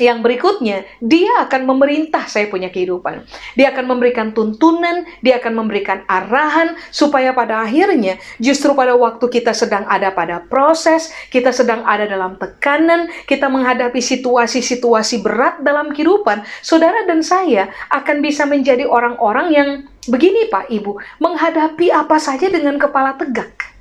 yang 0.00 0.24
berikutnya, 0.24 0.88
dia 1.04 1.44
akan 1.44 1.68
memerintah 1.68 2.24
saya 2.24 2.48
punya 2.48 2.72
kehidupan. 2.72 3.28
Dia 3.58 3.76
akan 3.76 3.92
memberikan 3.92 4.32
tuntunan, 4.32 5.04
dia 5.20 5.36
akan 5.36 5.52
memberikan 5.52 6.00
arahan, 6.08 6.78
supaya 6.88 7.36
pada 7.36 7.60
akhirnya, 7.60 8.16
justru 8.40 8.72
pada 8.72 8.96
waktu 8.96 9.28
kita 9.28 9.52
sedang 9.52 9.84
ada 9.84 10.08
pada 10.14 10.40
proses, 10.48 11.12
kita 11.28 11.52
sedang 11.52 11.84
ada 11.84 12.08
dalam 12.08 12.40
tekanan, 12.40 13.12
kita 13.28 13.52
menghadapi 13.52 14.00
situasi-situasi 14.00 15.20
berat 15.20 15.60
dalam 15.60 15.92
kehidupan, 15.92 16.40
saudara 16.64 17.04
dan 17.04 17.20
saya 17.20 17.68
akan 17.92 18.24
bisa 18.24 18.48
menjadi 18.48 18.88
orang-orang 18.88 19.46
yang 19.52 19.68
begini 20.08 20.48
Pak 20.48 20.72
Ibu, 20.72 21.20
menghadapi 21.20 21.92
apa 21.92 22.16
saja 22.16 22.48
dengan 22.48 22.80
kepala 22.80 23.14
tegak. 23.20 23.71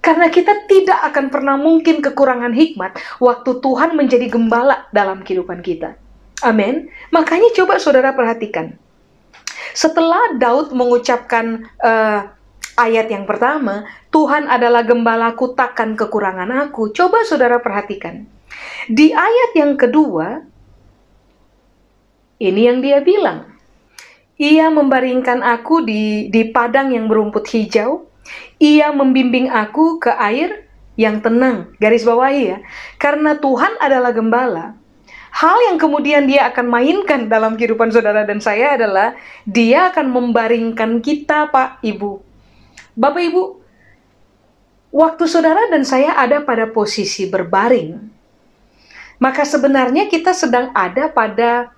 Karena 0.00 0.32
kita 0.32 0.64
tidak 0.64 0.96
akan 1.12 1.28
pernah 1.28 1.60
mungkin 1.60 2.00
kekurangan 2.00 2.56
hikmat 2.56 2.96
waktu 3.20 3.60
Tuhan 3.60 3.92
menjadi 3.92 4.32
gembala 4.32 4.88
dalam 4.96 5.20
kehidupan 5.20 5.60
kita. 5.60 5.96
Amin. 6.40 6.88
Makanya 7.12 7.52
coba 7.52 7.76
saudara 7.76 8.16
perhatikan. 8.16 8.72
Setelah 9.76 10.40
Daud 10.40 10.72
mengucapkan 10.72 11.68
uh, 11.84 12.32
ayat 12.80 13.12
yang 13.12 13.28
pertama, 13.28 13.84
Tuhan 14.08 14.48
adalah 14.48 14.82
gembalaku 14.82 15.52
takkan 15.52 15.92
kekurangan 15.94 16.48
aku. 16.68 16.90
Coba 16.96 17.22
saudara 17.28 17.60
perhatikan. 17.60 18.24
Di 18.88 19.12
ayat 19.12 19.52
yang 19.54 19.76
kedua, 19.76 20.42
ini 22.40 22.60
yang 22.66 22.80
dia 22.80 23.04
bilang. 23.04 23.46
Ia 24.40 24.72
membaringkan 24.72 25.44
aku 25.44 25.84
di, 25.84 26.32
di 26.32 26.48
padang 26.48 26.96
yang 26.96 27.04
berumput 27.12 27.44
hijau, 27.52 28.08
ia 28.60 28.92
membimbing 28.92 29.48
aku 29.48 29.98
ke 29.98 30.12
air 30.16 30.68
yang 31.00 31.24
tenang. 31.24 31.72
Garis 31.80 32.04
bawahi 32.04 32.56
ya. 32.56 32.58
Karena 33.00 33.36
Tuhan 33.40 33.80
adalah 33.80 34.12
gembala. 34.12 34.76
Hal 35.30 35.56
yang 35.70 35.78
kemudian 35.78 36.26
dia 36.26 36.50
akan 36.50 36.66
mainkan 36.66 37.30
dalam 37.30 37.54
kehidupan 37.54 37.94
saudara 37.94 38.26
dan 38.26 38.42
saya 38.42 38.74
adalah 38.74 39.14
dia 39.46 39.88
akan 39.94 40.10
membaringkan 40.10 40.98
kita, 40.98 41.48
Pak, 41.54 41.80
Ibu. 41.86 42.18
Bapak, 42.98 43.22
Ibu, 43.30 43.42
waktu 44.90 45.24
saudara 45.30 45.70
dan 45.70 45.86
saya 45.86 46.18
ada 46.18 46.42
pada 46.42 46.66
posisi 46.66 47.30
berbaring, 47.30 47.94
maka 49.22 49.46
sebenarnya 49.46 50.10
kita 50.10 50.34
sedang 50.34 50.74
ada 50.74 51.06
pada 51.06 51.70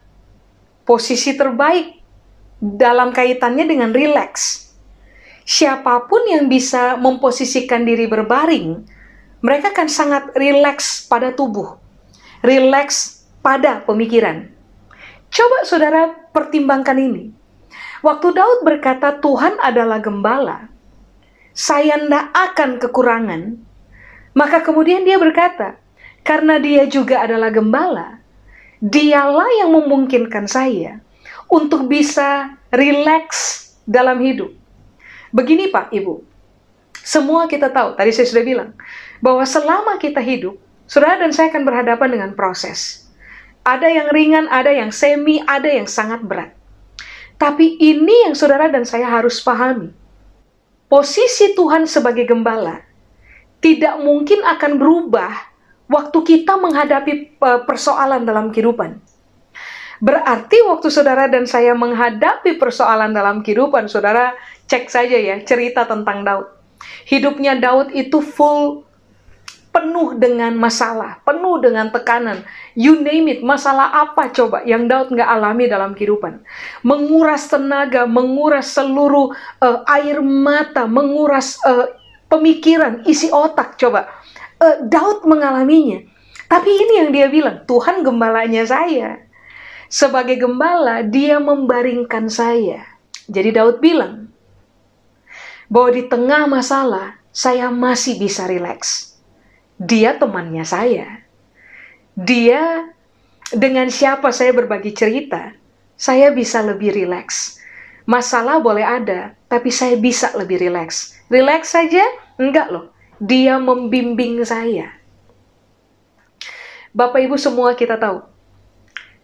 posisi 0.89 1.37
terbaik 1.37 2.01
dalam 2.57 3.13
kaitannya 3.13 3.69
dengan 3.69 3.93
rileks 3.93 4.72
siapa 5.43 6.07
pun 6.07 6.23
yang 6.27 6.47
bisa 6.47 6.95
memposisikan 6.99 7.83
diri 7.83 8.07
berbaring, 8.07 8.83
mereka 9.43 9.75
akan 9.75 9.89
sangat 9.91 10.25
rileks 10.39 11.07
pada 11.11 11.35
tubuh, 11.35 11.79
rileks 12.47 13.27
pada 13.43 13.83
pemikiran. 13.83 14.47
Coba 15.33 15.67
saudara 15.67 16.15
pertimbangkan 16.31 16.99
ini. 16.99 17.25
Waktu 18.03 18.35
Daud 18.35 18.67
berkata 18.67 19.19
Tuhan 19.19 19.59
adalah 19.63 20.03
gembala, 20.03 20.67
saya 21.55 21.99
tidak 21.99 22.27
akan 22.35 22.71
kekurangan, 22.83 23.43
maka 24.35 24.63
kemudian 24.63 25.07
dia 25.07 25.19
berkata, 25.19 25.79
karena 26.23 26.59
dia 26.59 26.87
juga 26.87 27.23
adalah 27.23 27.51
gembala, 27.51 28.19
dialah 28.83 29.47
yang 29.63 29.71
memungkinkan 29.75 30.47
saya 30.47 30.99
untuk 31.51 31.87
bisa 31.87 32.59
rileks 32.75 33.71
dalam 33.87 34.23
hidup 34.23 34.62
Begini 35.33 35.73
Pak, 35.73 35.91
Ibu. 35.97 36.21
Semua 37.03 37.49
kita 37.49 37.73
tahu, 37.73 37.97
tadi 37.97 38.13
saya 38.13 38.29
sudah 38.29 38.45
bilang, 38.45 38.71
bahwa 39.19 39.43
selama 39.43 39.97
kita 39.97 40.21
hidup, 40.21 40.61
saudara 40.85 41.19
dan 41.25 41.33
saya 41.33 41.51
akan 41.51 41.65
berhadapan 41.65 42.09
dengan 42.13 42.31
proses. 42.37 43.09
Ada 43.65 43.89
yang 43.89 44.09
ringan, 44.13 44.47
ada 44.53 44.71
yang 44.71 44.93
semi, 44.93 45.41
ada 45.49 45.67
yang 45.67 45.89
sangat 45.89 46.21
berat. 46.23 46.53
Tapi 47.41 47.81
ini 47.81 48.29
yang 48.29 48.39
saudara 48.39 48.71
dan 48.71 48.87
saya 48.87 49.09
harus 49.09 49.43
pahami. 49.43 49.91
Posisi 50.87 51.57
Tuhan 51.57 51.89
sebagai 51.89 52.29
gembala 52.29 52.85
tidak 53.65 53.99
mungkin 53.99 54.45
akan 54.45 54.77
berubah 54.77 55.33
waktu 55.89 56.19
kita 56.23 56.61
menghadapi 56.61 57.13
e, 57.35 57.51
persoalan 57.65 58.23
dalam 58.29 58.53
kehidupan. 58.53 59.01
Berarti 60.03 60.59
waktu 60.67 60.91
saudara 60.91 61.31
dan 61.31 61.47
saya 61.47 61.79
menghadapi 61.79 62.59
persoalan 62.59 63.15
dalam 63.15 63.41
kehidupan, 63.41 63.87
saudara 63.87 64.35
cek 64.73 64.89
saja 64.89 65.21
ya 65.21 65.37
cerita 65.45 65.85
tentang 65.85 66.25
Daud. 66.25 66.49
Hidupnya 67.05 67.61
Daud 67.61 67.93
itu 67.93 68.25
full 68.25 68.89
penuh 69.73 70.17
dengan 70.21 70.53
masalah, 70.57 71.21
penuh 71.25 71.61
dengan 71.61 71.89
tekanan. 71.93 72.45
You 72.77 73.01
name 73.01 73.29
it, 73.33 73.41
masalah 73.41 73.93
apa 74.05 74.33
coba 74.33 74.65
yang 74.65 74.89
Daud 74.89 75.13
nggak 75.13 75.29
alami 75.29 75.69
dalam 75.69 75.93
kehidupan? 75.93 76.45
Menguras 76.85 77.49
tenaga, 77.49 78.05
menguras 78.05 78.73
seluruh 78.73 79.33
uh, 79.61 79.81
air 79.89 80.21
mata, 80.21 80.85
menguras 80.85 81.61
uh, 81.65 81.89
pemikiran, 82.29 83.05
isi 83.09 83.33
otak 83.33 83.81
coba. 83.81 84.09
Uh, 84.61 84.85
Daud 84.89 85.25
mengalaminya. 85.29 86.05
Tapi 86.53 86.69
ini 86.69 86.93
yang 87.01 87.11
dia 87.17 87.29
bilang, 87.33 87.65
Tuhan 87.65 88.05
gembalanya 88.05 88.69
saya. 88.69 89.25
Sebagai 89.89 90.37
gembala, 90.37 91.01
dia 91.01 91.41
membaringkan 91.41 92.29
saya. 92.29 92.85
Jadi 93.29 93.57
Daud 93.57 93.81
bilang, 93.81 94.32
bahwa 95.73 95.91
di 95.97 96.05
tengah 96.05 96.45
masalah, 96.45 97.17
saya 97.33 97.73
masih 97.73 98.21
bisa 98.21 98.45
rileks 98.45 99.13
dia 99.83 100.15
temannya 100.15 100.63
saya. 100.63 101.27
Dia 102.15 102.87
dengan 103.51 103.91
siapa 103.91 104.31
saya 104.31 104.55
berbagi 104.55 104.95
cerita, 104.95 105.51
saya 105.99 106.31
bisa 106.31 106.63
lebih 106.63 106.95
rileks. 106.95 107.59
Masalah 108.07 108.59
boleh 108.63 108.83
ada, 108.83 109.35
tapi 109.47 109.71
saya 109.75 109.99
bisa 109.99 110.31
lebih 110.39 110.63
rileks. 110.63 111.19
Rileks 111.31 111.75
saja? 111.75 112.03
Enggak 112.39 112.71
loh. 112.71 112.91
Dia 113.23 113.59
membimbing 113.59 114.43
saya. 114.43 114.91
Bapak 116.93 117.25
Ibu 117.25 117.41
semua 117.41 117.73
kita 117.73 117.97
tahu, 117.97 118.21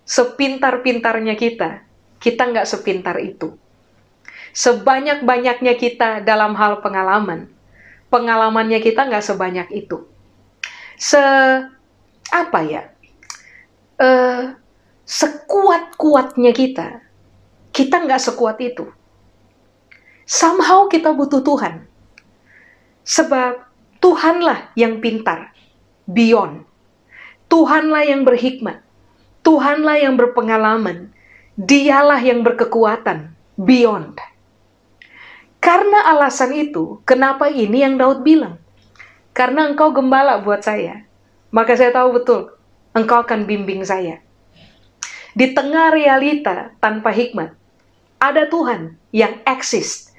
sepintar-pintarnya 0.08 1.37
kita, 1.37 1.84
kita 2.16 2.48
nggak 2.48 2.64
sepintar 2.64 3.20
itu. 3.20 3.52
Sebanyak-banyaknya 4.59 5.79
kita 5.79 6.27
dalam 6.27 6.59
hal 6.59 6.83
pengalaman, 6.83 7.47
pengalamannya 8.11 8.83
kita 8.83 9.07
nggak 9.07 9.23
sebanyak 9.23 9.71
itu. 9.71 10.03
Se 10.99 11.23
apa 12.35 12.61
ya? 12.66 12.90
Uh, 13.99 14.59
sekuat 15.07 15.94
kuatnya 15.94 16.51
kita 16.51 17.09
kita 17.79 18.03
nggak 18.03 18.18
sekuat 18.18 18.59
itu. 18.59 18.90
Somehow 20.27 20.90
kita 20.90 21.14
butuh 21.14 21.47
Tuhan. 21.47 21.87
Sebab 23.07 23.62
Tuhanlah 24.03 24.75
yang 24.75 24.99
pintar 24.99 25.55
beyond. 26.11 26.66
Tuhanlah 27.47 28.03
yang 28.03 28.27
berhikmat. 28.27 28.83
Tuhanlah 29.47 30.03
yang 30.03 30.18
berpengalaman. 30.18 31.14
Dialah 31.55 32.18
yang 32.18 32.42
berkekuatan 32.42 33.31
beyond 33.55 34.18
karena 35.59 36.14
alasan 36.14 36.55
itu 36.55 37.03
kenapa 37.03 37.51
ini 37.51 37.83
yang 37.83 37.99
Daud 37.99 38.23
bilang 38.23 38.59
karena 39.38 39.71
engkau 39.71 39.94
gembala 39.94 40.42
buat 40.42 40.66
saya. 40.66 41.07
Maka 41.55 41.79
saya 41.79 41.94
tahu 41.94 42.21
betul, 42.21 42.40
engkau 42.92 43.23
akan 43.23 43.47
bimbing 43.47 43.87
saya. 43.87 44.21
Di 45.33 45.55
tengah 45.55 45.94
realita 45.94 46.75
tanpa 46.83 47.14
hikmat, 47.14 47.55
ada 48.18 48.51
Tuhan 48.51 48.99
yang 49.14 49.38
eksis 49.47 50.11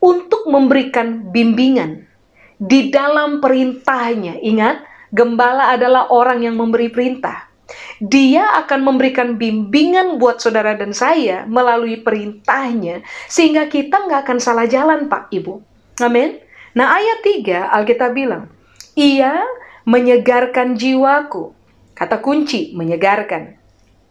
untuk 0.00 0.48
memberikan 0.48 1.28
bimbingan 1.30 2.08
di 2.56 2.88
dalam 2.88 3.44
perintahnya. 3.44 4.40
Ingat, 4.40 4.82
gembala 5.12 5.76
adalah 5.76 6.08
orang 6.10 6.42
yang 6.42 6.56
memberi 6.56 6.88
perintah. 6.88 7.52
Dia 8.02 8.60
akan 8.64 8.84
memberikan 8.84 9.40
bimbingan 9.40 10.20
buat 10.20 10.42
saudara 10.42 10.76
dan 10.76 10.92
saya 10.92 11.48
melalui 11.48 12.00
perintahnya, 12.04 13.00
sehingga 13.30 13.70
kita 13.72 14.04
nggak 14.04 14.28
akan 14.28 14.38
salah 14.42 14.68
jalan, 14.68 15.08
Pak 15.08 15.32
Ibu. 15.32 15.62
Amin. 16.04 16.42
Nah, 16.74 16.98
ayat 16.98 17.22
3 17.22 17.70
Alkitab 17.70 18.12
bilang, 18.12 18.50
ia 18.98 19.46
menyegarkan 19.86 20.74
jiwaku. 20.74 21.54
Kata 21.94 22.18
kunci, 22.18 22.74
menyegarkan. 22.74 23.54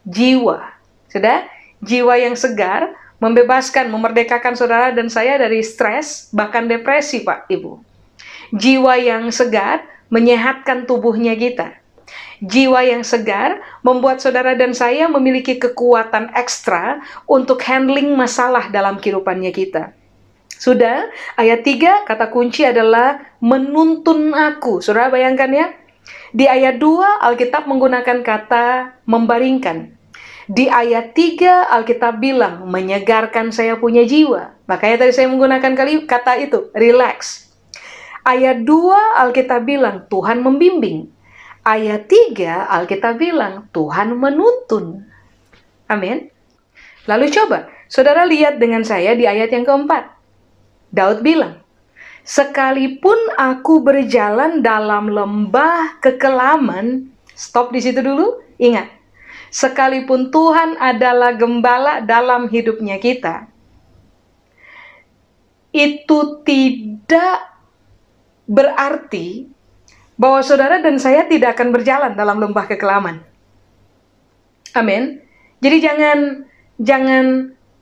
Jiwa. 0.08 0.64
Sudah? 1.12 1.44
Jiwa 1.84 2.16
yang 2.16 2.40
segar, 2.40 2.96
membebaskan, 3.20 3.92
memerdekakan 3.92 4.56
saudara 4.56 4.96
dan 4.96 5.12
saya 5.12 5.36
dari 5.36 5.60
stres, 5.60 6.32
bahkan 6.32 6.66
depresi, 6.72 7.28
Pak, 7.28 7.52
Ibu. 7.52 7.84
Jiwa 8.56 8.96
yang 8.96 9.28
segar, 9.36 9.84
menyehatkan 10.08 10.88
tubuhnya 10.88 11.36
kita. 11.36 11.83
Jiwa 12.44 12.84
yang 12.84 13.08
segar 13.08 13.64
membuat 13.88 14.20
saudara 14.20 14.52
dan 14.58 14.76
saya 14.76 15.08
memiliki 15.08 15.56
kekuatan 15.56 16.36
ekstra 16.36 17.00
untuk 17.24 17.64
handling 17.64 18.12
masalah 18.20 18.68
dalam 18.68 19.00
kehidupannya 19.00 19.56
kita. 19.56 19.96
Sudah, 20.52 21.08
ayat 21.40 21.64
3 21.64 22.04
kata 22.04 22.32
kunci 22.32 22.68
adalah 22.68 23.20
menuntun 23.40 24.36
aku. 24.36 24.84
Saudara 24.84 25.08
bayangkan 25.12 25.52
ya. 25.52 25.68
Di 26.36 26.50
ayat 26.50 26.82
2 26.82 27.24
Alkitab 27.24 27.64
menggunakan 27.70 28.20
kata 28.26 29.00
membaringkan. 29.08 29.96
Di 30.52 30.68
ayat 30.68 31.16
3 31.16 31.72
Alkitab 31.72 32.20
bilang 32.20 32.68
menyegarkan 32.68 33.56
saya 33.56 33.80
punya 33.80 34.04
jiwa. 34.04 34.52
Makanya 34.68 35.08
tadi 35.08 35.16
saya 35.16 35.32
menggunakan 35.32 35.72
kali 35.72 36.04
kata 36.04 36.36
itu, 36.44 36.68
relax. 36.76 37.48
Ayat 38.28 38.68
2 38.68 39.24
Alkitab 39.24 39.64
bilang 39.64 40.04
Tuhan 40.12 40.44
membimbing. 40.44 41.13
Ayat 41.64 42.12
3 42.12 42.68
Alkitab 42.68 43.16
bilang 43.24 43.72
Tuhan 43.72 44.20
menuntun. 44.20 45.08
Amin. 45.88 46.28
Lalu 47.08 47.32
coba, 47.32 47.72
saudara 47.88 48.28
lihat 48.28 48.60
dengan 48.60 48.84
saya 48.84 49.16
di 49.16 49.24
ayat 49.24 49.52
yang 49.52 49.64
keempat. 49.64 50.12
Daud 50.92 51.24
bilang, 51.24 51.64
Sekalipun 52.24 53.36
aku 53.36 53.84
berjalan 53.84 54.64
dalam 54.64 55.12
lembah 55.12 56.00
kekelaman, 56.00 57.12
stop 57.36 57.76
di 57.76 57.84
situ 57.84 58.00
dulu, 58.00 58.40
ingat. 58.56 58.88
Sekalipun 59.52 60.32
Tuhan 60.32 60.80
adalah 60.80 61.36
gembala 61.36 62.00
dalam 62.00 62.48
hidupnya 62.48 63.00
kita, 63.00 63.52
itu 65.76 66.20
tidak 66.48 67.44
berarti 68.48 69.53
bahwa 70.20 70.40
saudara 70.46 70.80
dan 70.80 71.02
saya 71.02 71.26
tidak 71.26 71.58
akan 71.58 71.74
berjalan 71.74 72.14
dalam 72.14 72.38
lembah 72.38 72.66
kekelaman. 72.70 73.22
Amin. 74.74 75.22
Jadi 75.62 75.78
jangan 75.80 76.20
jangan 76.82 77.26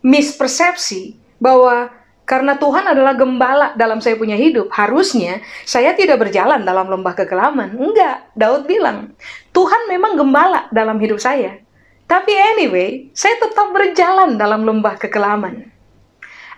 mispersepsi 0.03 1.17
bahwa 1.41 1.89
karena 2.31 2.55
Tuhan 2.55 2.87
adalah 2.87 3.11
gembala 3.17 3.67
dalam 3.75 3.99
saya 3.99 4.15
punya 4.15 4.39
hidup. 4.39 4.71
Harusnya 4.71 5.43
saya 5.67 5.91
tidak 5.91 6.21
berjalan 6.21 6.63
dalam 6.63 6.87
lembah 6.87 7.11
kekelaman. 7.11 7.75
Enggak, 7.75 8.31
Daud 8.39 8.69
bilang, 8.71 9.11
Tuhan 9.51 9.91
memang 9.91 10.15
gembala 10.15 10.71
dalam 10.71 10.95
hidup 11.01 11.19
saya. 11.19 11.59
Tapi 12.07 12.31
anyway, 12.31 13.11
saya 13.11 13.35
tetap 13.35 13.71
berjalan 13.75 14.39
dalam 14.39 14.63
lembah 14.63 14.95
kekelaman. 14.95 15.67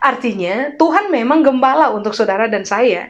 Artinya, 0.03 0.75
Tuhan 0.75 1.09
memang 1.09 1.41
gembala 1.41 1.89
untuk 1.95 2.11
saudara 2.13 2.51
dan 2.51 2.67
saya. 2.67 3.09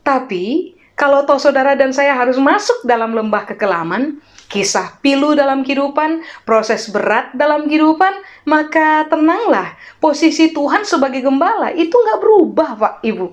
Tapi, 0.00 0.77
kalau 0.98 1.22
toh 1.22 1.38
saudara 1.38 1.78
dan 1.78 1.94
saya 1.94 2.10
harus 2.18 2.34
masuk 2.34 2.82
dalam 2.82 3.14
lembah 3.14 3.46
kekelaman, 3.46 4.18
kisah 4.50 4.98
pilu 4.98 5.38
dalam 5.38 5.62
kehidupan, 5.62 6.26
proses 6.42 6.90
berat 6.90 7.30
dalam 7.38 7.70
kehidupan, 7.70 8.10
maka 8.50 9.06
tenanglah. 9.06 9.78
Posisi 10.02 10.50
Tuhan 10.50 10.82
sebagai 10.82 11.22
gembala 11.22 11.70
itu 11.70 11.94
nggak 11.94 12.18
berubah, 12.18 12.70
Pak 12.74 12.94
Ibu. 13.06 13.26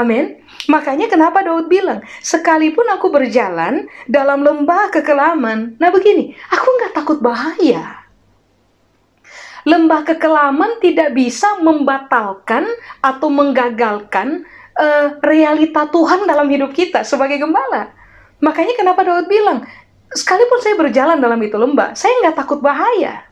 Amin. 0.00 0.40
Makanya 0.72 1.12
kenapa 1.12 1.44
Daud 1.44 1.68
bilang, 1.68 2.00
sekalipun 2.24 2.88
aku 2.88 3.12
berjalan 3.12 3.84
dalam 4.08 4.40
lembah 4.40 4.88
kekelaman. 4.88 5.76
Nah 5.76 5.90
begini, 5.92 6.32
aku 6.48 6.68
nggak 6.80 6.96
takut 6.96 7.20
bahaya. 7.20 8.00
Lembah 9.68 10.08
kekelaman 10.08 10.80
tidak 10.80 11.12
bisa 11.12 11.60
membatalkan 11.60 12.64
atau 13.04 13.28
menggagalkan 13.28 14.48
uh, 14.80 15.06
realita 15.20 15.84
Tuhan 15.92 16.24
dalam 16.24 16.48
hidup 16.48 16.72
kita 16.72 17.04
sebagai 17.04 17.36
gembala. 17.36 17.92
Makanya 18.40 18.72
kenapa 18.72 19.04
Daud 19.04 19.28
bilang, 19.28 19.68
sekalipun 20.16 20.58
saya 20.64 20.74
berjalan 20.80 21.20
dalam 21.20 21.36
itu 21.44 21.60
lembah, 21.60 21.92
saya 21.92 22.16
nggak 22.24 22.36
takut 22.40 22.64
bahaya. 22.64 23.28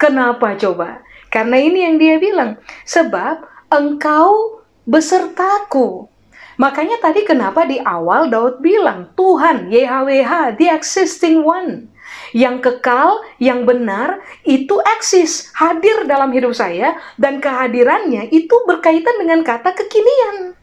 Kenapa 0.00 0.56
coba? 0.56 1.04
Karena 1.28 1.60
ini 1.60 1.84
yang 1.84 2.00
dia 2.00 2.16
bilang, 2.16 2.56
sebab 2.88 3.44
engkau 3.68 4.64
besertaku. 4.88 6.08
Makanya 6.56 7.00
tadi 7.00 7.24
kenapa 7.28 7.68
di 7.68 7.76
awal 7.84 8.32
Daud 8.32 8.64
bilang, 8.64 9.12
Tuhan, 9.12 9.68
YHWH, 9.68 10.56
the 10.56 10.72
existing 10.72 11.44
one. 11.44 11.92
yang 12.34 12.58
kekal, 12.62 13.22
yang 13.38 13.66
benar, 13.66 14.22
itu 14.42 14.78
eksis, 14.98 15.50
hadir 15.54 16.06
dalam 16.06 16.30
hidup 16.34 16.54
saya, 16.54 16.98
dan 17.18 17.38
kehadirannya 17.38 18.30
itu 18.34 18.54
berkaitan 18.66 19.14
dengan 19.18 19.46
kata 19.46 19.74
kekinian. 19.74 20.59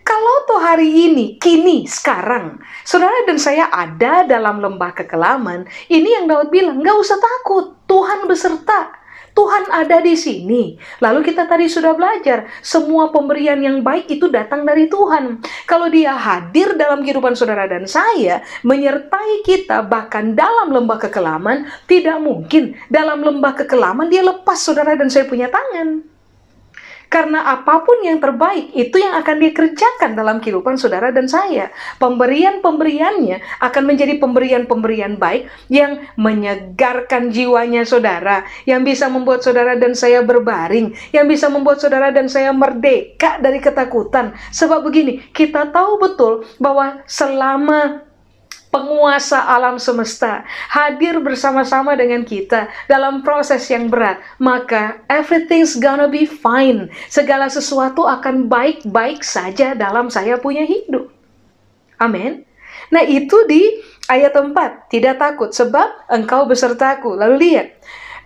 Kalau 0.00 0.34
toh 0.48 0.60
hari 0.60 1.10
ini, 1.10 1.36
kini, 1.38 1.84
sekarang, 1.86 2.58
saudara 2.82 3.24
dan 3.28 3.38
saya 3.38 3.68
ada 3.70 4.26
dalam 4.26 4.58
lembah 4.58 4.96
kekelaman, 4.96 5.68
ini 5.86 6.16
yang 6.16 6.26
Daud 6.26 6.48
bilang, 6.48 6.80
nggak 6.80 6.96
usah 6.98 7.20
takut, 7.20 7.78
Tuhan 7.86 8.26
beserta. 8.26 9.00
Tuhan 9.30 9.70
ada 9.70 10.02
di 10.02 10.18
sini. 10.18 10.74
Lalu 10.98 11.32
kita 11.32 11.46
tadi 11.46 11.70
sudah 11.70 11.94
belajar, 11.94 12.50
semua 12.60 13.14
pemberian 13.14 13.56
yang 13.62 13.80
baik 13.80 14.10
itu 14.10 14.26
datang 14.26 14.66
dari 14.66 14.90
Tuhan. 14.90 15.40
Kalau 15.64 15.86
dia 15.86 16.12
hadir 16.18 16.74
dalam 16.74 17.00
kehidupan 17.06 17.38
saudara 17.38 17.70
dan 17.70 17.86
saya, 17.86 18.42
menyertai 18.66 19.46
kita 19.46 19.86
bahkan 19.86 20.34
dalam 20.34 20.74
lembah 20.74 20.98
kekelaman, 20.98 21.70
tidak 21.86 22.18
mungkin 22.18 22.74
dalam 22.90 23.22
lembah 23.22 23.64
kekelaman 23.64 24.10
dia 24.10 24.26
lepas 24.26 24.58
saudara 24.58 24.98
dan 24.98 25.08
saya 25.08 25.24
punya 25.30 25.46
tangan. 25.46 26.02
Karena 27.10 27.42
apa 27.42 27.82
pun 27.82 28.06
yang 28.06 28.22
terbaik 28.22 28.70
itu 28.70 29.02
yang 29.02 29.18
akan 29.18 29.42
dikerjakan 29.42 30.14
dalam 30.14 30.38
kehidupan 30.38 30.78
saudara 30.78 31.10
dan 31.10 31.26
saya. 31.26 31.74
Pemberian-pemberiannya 31.98 33.58
akan 33.58 33.82
menjadi 33.82 34.22
pemberian-pemberian 34.22 35.18
baik 35.18 35.50
yang 35.66 36.06
menyegarkan 36.14 37.34
jiwanya 37.34 37.82
saudara, 37.82 38.46
yang 38.62 38.86
bisa 38.86 39.10
membuat 39.10 39.42
saudara 39.42 39.74
dan 39.74 39.98
saya 39.98 40.22
berbaring, 40.22 40.94
yang 41.10 41.26
bisa 41.26 41.50
membuat 41.50 41.82
saudara 41.82 42.14
dan 42.14 42.30
saya 42.30 42.54
merdeka 42.54 43.42
dari 43.42 43.58
ketakutan. 43.58 44.30
Sebab 44.54 44.86
begini, 44.86 45.26
kita 45.34 45.66
tahu 45.74 45.98
betul 45.98 46.46
bahwa 46.62 47.02
selama 47.10 48.06
penguasa 48.70 49.50
alam 49.50 49.76
semesta, 49.82 50.46
hadir 50.70 51.18
bersama-sama 51.18 51.98
dengan 51.98 52.22
kita 52.22 52.70
dalam 52.86 53.26
proses 53.26 53.66
yang 53.66 53.90
berat, 53.90 54.22
maka 54.38 55.02
everything's 55.10 55.74
gonna 55.74 56.06
be 56.06 56.24
fine. 56.24 56.86
Segala 57.10 57.50
sesuatu 57.50 58.06
akan 58.06 58.46
baik-baik 58.46 59.26
saja 59.26 59.74
dalam 59.74 60.06
saya 60.08 60.38
punya 60.38 60.62
hidup. 60.62 61.10
Amin. 61.98 62.46
Nah, 62.94 63.02
itu 63.02 63.44
di 63.50 63.82
ayat 64.06 64.34
4, 64.38 64.90
tidak 64.90 65.18
takut 65.18 65.50
sebab 65.50 66.06
engkau 66.06 66.46
besertaku. 66.46 67.18
Lalu 67.18 67.36
lihat, 67.50 67.68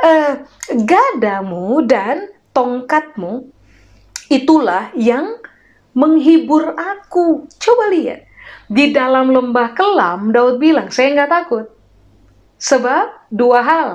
uh, 0.05 0.45
gadamu 0.77 1.85
dan 1.89 2.29
tongkatmu 2.53 3.49
itulah 4.29 4.93
yang 4.93 5.41
menghibur 5.97 6.77
aku. 6.77 7.49
Coba 7.57 7.89
lihat 7.89 8.34
di 8.71 8.91
dalam 8.95 9.31
lembah 9.31 9.77
kelam, 9.77 10.33
Daud 10.33 10.59
bilang, 10.59 10.89
saya 10.89 11.13
nggak 11.15 11.33
takut. 11.33 11.67
Sebab 12.59 13.29
dua 13.29 13.61
hal, 13.61 13.89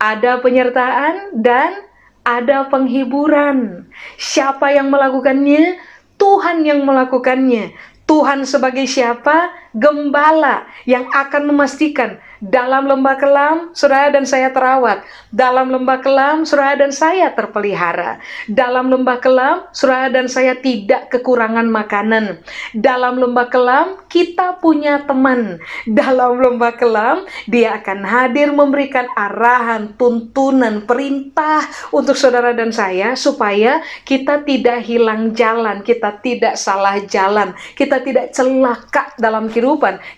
ada 0.00 0.40
penyertaan 0.42 1.38
dan 1.38 1.86
ada 2.22 2.66
penghiburan. 2.70 3.86
Siapa 4.18 4.74
yang 4.74 4.90
melakukannya? 4.90 5.78
Tuhan 6.18 6.62
yang 6.62 6.86
melakukannya. 6.86 7.74
Tuhan 8.06 8.46
sebagai 8.46 8.86
siapa? 8.86 9.50
Gembala 9.72 10.68
yang 10.84 11.08
akan 11.10 11.48
memastikan 11.48 12.20
dalam 12.42 12.90
lembah 12.90 13.14
kelam, 13.22 13.56
saudara 13.70 14.10
dan 14.10 14.26
saya 14.26 14.50
terawat. 14.50 15.06
Dalam 15.30 15.70
lembah 15.70 16.02
kelam, 16.02 16.42
saudara 16.42 16.74
dan 16.74 16.90
saya 16.90 17.30
terpelihara. 17.30 18.18
Dalam 18.50 18.90
lembah 18.90 19.22
kelam, 19.22 19.62
saudara 19.70 20.10
dan 20.10 20.26
saya 20.26 20.58
tidak 20.58 21.06
kekurangan 21.14 21.70
makanan. 21.70 22.42
Dalam 22.74 23.22
lembah 23.22 23.46
kelam, 23.46 23.94
kita 24.10 24.58
punya 24.58 25.06
teman. 25.06 25.62
Dalam 25.86 26.42
lembah 26.42 26.74
kelam, 26.74 27.30
dia 27.46 27.78
akan 27.78 28.02
hadir 28.02 28.50
memberikan 28.50 29.06
arahan, 29.14 29.94
tuntunan, 29.94 30.82
perintah 30.82 31.62
untuk 31.94 32.18
saudara 32.18 32.50
dan 32.50 32.74
saya 32.74 33.14
supaya 33.14 33.86
kita 34.02 34.42
tidak 34.42 34.82
hilang 34.82 35.30
jalan, 35.30 35.78
kita 35.86 36.18
tidak 36.18 36.58
salah 36.58 36.98
jalan, 37.06 37.54
kita 37.78 38.02
tidak 38.02 38.34
celaka 38.34 39.14
dalam 39.14 39.46
kehidupan, 39.46 39.61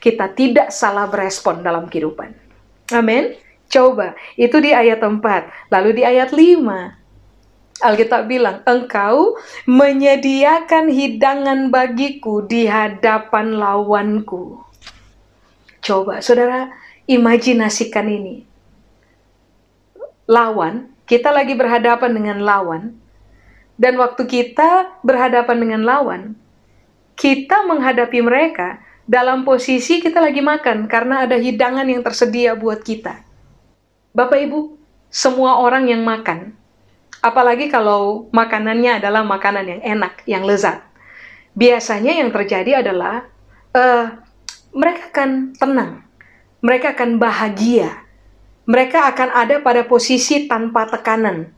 kita 0.01 0.33
tidak 0.33 0.73
salah 0.73 1.05
berespon 1.05 1.61
dalam 1.61 1.87
kehidupan. 1.87 2.33
Amin. 2.97 3.37
Coba, 3.69 4.17
itu 4.41 4.61
di 4.61 4.73
ayat 4.73 5.01
4. 5.05 5.21
Lalu 5.73 5.91
di 5.99 6.03
ayat 6.05 6.31
5. 6.33 7.05
Alkitab 7.83 8.31
bilang, 8.31 8.63
engkau 8.65 9.35
menyediakan 9.67 10.89
hidangan 10.89 11.69
bagiku 11.75 12.47
di 12.47 12.71
hadapan 12.71 13.59
lawanku. 13.59 14.63
Coba, 15.83 16.23
saudara, 16.23 16.71
imajinasikan 17.11 18.07
ini. 18.09 18.47
Lawan, 20.31 20.89
kita 21.05 21.29
lagi 21.35 21.53
berhadapan 21.53 22.15
dengan 22.17 22.39
lawan, 22.41 22.97
dan 23.75 23.99
waktu 23.99 24.23
kita 24.25 25.03
berhadapan 25.03 25.57
dengan 25.59 25.83
lawan, 25.83 26.23
kita 27.19 27.67
menghadapi 27.67 28.23
mereka, 28.23 28.79
dalam 29.05 29.45
posisi 29.45 30.01
kita 30.01 30.21
lagi 30.21 30.41
makan 30.41 30.89
karena 30.89 31.29
ada 31.29 31.37
hidangan 31.37 31.85
yang 31.85 32.01
tersedia 32.01 32.57
buat 32.57 32.81
kita. 32.81 33.21
Bapak 34.17 34.39
Ibu, 34.49 34.61
semua 35.13 35.61
orang 35.61 35.91
yang 35.91 36.01
makan, 36.07 36.55
apalagi 37.21 37.69
kalau 37.69 38.31
makanannya 38.33 39.03
adalah 39.03 39.27
makanan 39.27 39.65
yang 39.67 39.81
enak, 39.83 40.15
yang 40.25 40.43
lezat, 40.47 40.81
biasanya 41.53 42.21
yang 42.23 42.31
terjadi 42.31 42.81
adalah 42.85 43.27
uh, 43.75 44.07
mereka 44.75 45.03
akan 45.13 45.31
tenang, 45.59 45.93
mereka 46.63 46.95
akan 46.95 47.17
bahagia, 47.19 48.05
mereka 48.65 49.11
akan 49.11 49.29
ada 49.35 49.61
pada 49.61 49.85
posisi 49.85 50.49
tanpa 50.49 50.89
tekanan. 50.89 51.53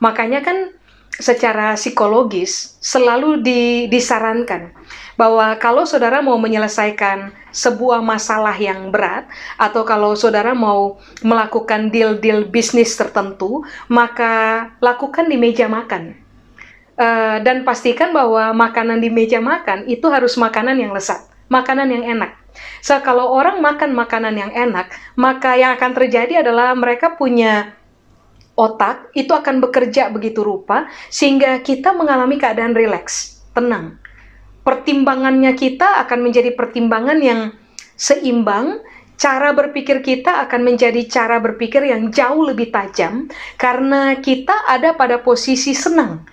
Makanya 0.00 0.44
kan 0.44 0.75
secara 1.16 1.72
psikologis 1.74 2.76
selalu 2.84 3.40
di, 3.40 3.62
disarankan 3.88 4.72
bahwa 5.16 5.56
kalau 5.56 5.88
saudara 5.88 6.20
mau 6.20 6.36
menyelesaikan 6.36 7.32
sebuah 7.48 8.04
masalah 8.04 8.52
yang 8.60 8.92
berat 8.92 9.24
atau 9.56 9.80
kalau 9.88 10.12
saudara 10.12 10.52
mau 10.52 11.00
melakukan 11.24 11.88
deal-deal 11.88 12.44
bisnis 12.44 12.92
tertentu, 12.94 13.64
maka 13.88 14.68
lakukan 14.84 15.24
di 15.24 15.40
meja 15.40 15.66
makan. 15.66 16.20
Uh, 16.96 17.44
dan 17.44 17.60
pastikan 17.60 18.16
bahwa 18.16 18.56
makanan 18.56 19.04
di 19.04 19.12
meja 19.12 19.36
makan 19.36 19.84
itu 19.84 20.08
harus 20.08 20.32
makanan 20.40 20.80
yang 20.80 20.96
lezat, 20.96 21.28
makanan 21.52 21.92
yang 21.92 22.04
enak. 22.16 22.40
So, 22.80 22.96
kalau 23.04 23.36
orang 23.36 23.60
makan 23.60 23.92
makanan 23.92 24.32
yang 24.32 24.52
enak, 24.52 24.88
maka 25.12 25.60
yang 25.60 25.76
akan 25.76 25.92
terjadi 25.92 26.40
adalah 26.40 26.72
mereka 26.72 27.12
punya 27.12 27.76
otak 28.56 29.12
itu 29.12 29.30
akan 29.30 29.60
bekerja 29.60 30.08
begitu 30.10 30.40
rupa 30.42 30.88
sehingga 31.12 31.60
kita 31.60 31.92
mengalami 31.92 32.40
keadaan 32.40 32.72
rileks, 32.72 33.44
tenang. 33.52 34.00
Pertimbangannya 34.66 35.54
kita 35.54 36.02
akan 36.02 36.26
menjadi 36.26 36.56
pertimbangan 36.58 37.22
yang 37.22 37.54
seimbang, 37.94 38.82
cara 39.14 39.54
berpikir 39.54 40.02
kita 40.02 40.42
akan 40.48 40.66
menjadi 40.66 41.06
cara 41.06 41.38
berpikir 41.38 41.86
yang 41.86 42.10
jauh 42.10 42.42
lebih 42.42 42.74
tajam 42.74 43.30
karena 43.56 44.18
kita 44.18 44.66
ada 44.66 44.98
pada 44.98 45.22
posisi 45.22 45.70
senang. 45.72 46.26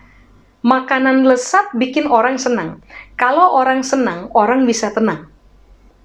Makanan 0.63 1.27
lesat 1.27 1.75
bikin 1.75 2.07
orang 2.07 2.39
senang. 2.39 2.79
Kalau 3.19 3.59
orang 3.59 3.83
senang, 3.83 4.31
orang 4.31 4.63
bisa 4.63 4.95
tenang. 4.95 5.27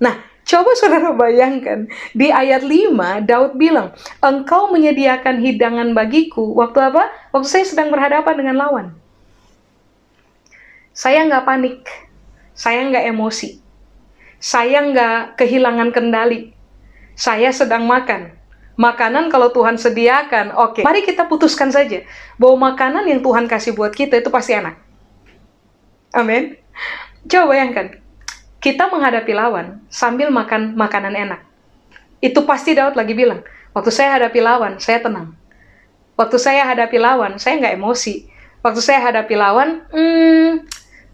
Nah, 0.03 0.28
Coba 0.49 0.73
saudara 0.73 1.13
bayangkan, 1.13 1.93
di 2.17 2.33
ayat 2.33 2.65
5 2.65 3.21
Daud 3.29 3.61
bilang, 3.61 3.93
engkau 4.25 4.73
menyediakan 4.73 5.45
hidangan 5.45 5.93
bagiku. 5.93 6.57
Waktu 6.57 6.89
apa? 6.89 7.13
Waktu 7.37 7.49
saya 7.53 7.65
sedang 7.69 7.93
berhadapan 7.93 8.33
dengan 8.33 8.57
lawan. 8.57 8.87
Saya 10.97 11.29
nggak 11.29 11.45
panik, 11.45 11.85
saya 12.57 12.81
nggak 12.89 13.13
emosi, 13.13 13.61
saya 14.41 14.83
nggak 14.89 15.37
kehilangan 15.37 15.93
kendali. 15.93 16.57
Saya 17.13 17.53
sedang 17.53 17.85
makan. 17.85 18.33
Makanan 18.81 19.29
kalau 19.29 19.53
Tuhan 19.53 19.77
sediakan, 19.77 20.57
oke. 20.57 20.81
Okay. 20.81 20.83
Mari 20.87 21.05
kita 21.05 21.29
putuskan 21.29 21.69
saja 21.69 22.09
bahwa 22.41 22.73
makanan 22.73 23.05
yang 23.05 23.21
Tuhan 23.21 23.45
kasih 23.51 23.77
buat 23.77 23.93
kita 23.93 24.17
itu 24.17 24.33
pasti 24.33 24.57
enak. 24.57 24.81
Amin. 26.17 26.57
Coba 27.29 27.53
bayangkan, 27.53 28.01
kita 28.59 28.91
menghadapi 28.91 29.33
lawan 29.35 29.83
sambil 29.87 30.31
makan 30.35 30.75
makanan 30.75 31.15
enak. 31.15 31.41
Itu 32.19 32.43
pasti 32.43 32.75
Daud 32.75 32.99
lagi 32.99 33.15
bilang, 33.15 33.47
waktu 33.71 33.95
saya 33.95 34.19
hadapi 34.19 34.43
lawan, 34.43 34.83
saya 34.83 34.99
tenang. 34.99 35.39
Waktu 36.19 36.37
saya 36.43 36.67
hadapi 36.67 36.99
lawan, 36.99 37.39
saya 37.39 37.63
nggak 37.63 37.79
emosi. 37.79 38.27
Waktu 38.59 38.81
saya 38.83 38.99
hadapi 39.07 39.39
lawan, 39.39 39.87
hmm, 39.95 40.67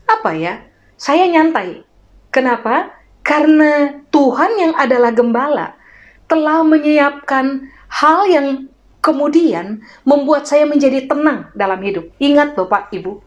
apa 0.09 0.30
ya? 0.32 0.64
Saya 0.97 1.28
nyantai. 1.28 1.84
Kenapa? 2.32 2.97
Karena 3.20 4.01
Tuhan 4.09 4.57
yang 4.57 4.72
adalah 4.80 5.12
gembala 5.12 5.76
telah 6.24 6.64
menyiapkan 6.64 7.68
hal 7.92 8.24
yang 8.32 8.72
kemudian 9.05 9.84
membuat 10.09 10.49
saya 10.49 10.64
menjadi 10.64 11.05
tenang 11.05 11.53
dalam 11.53 11.84
hidup. 11.84 12.09
Ingat 12.16 12.57
loh 12.57 12.64
Pak, 12.64 12.88
Ibu. 12.97 13.20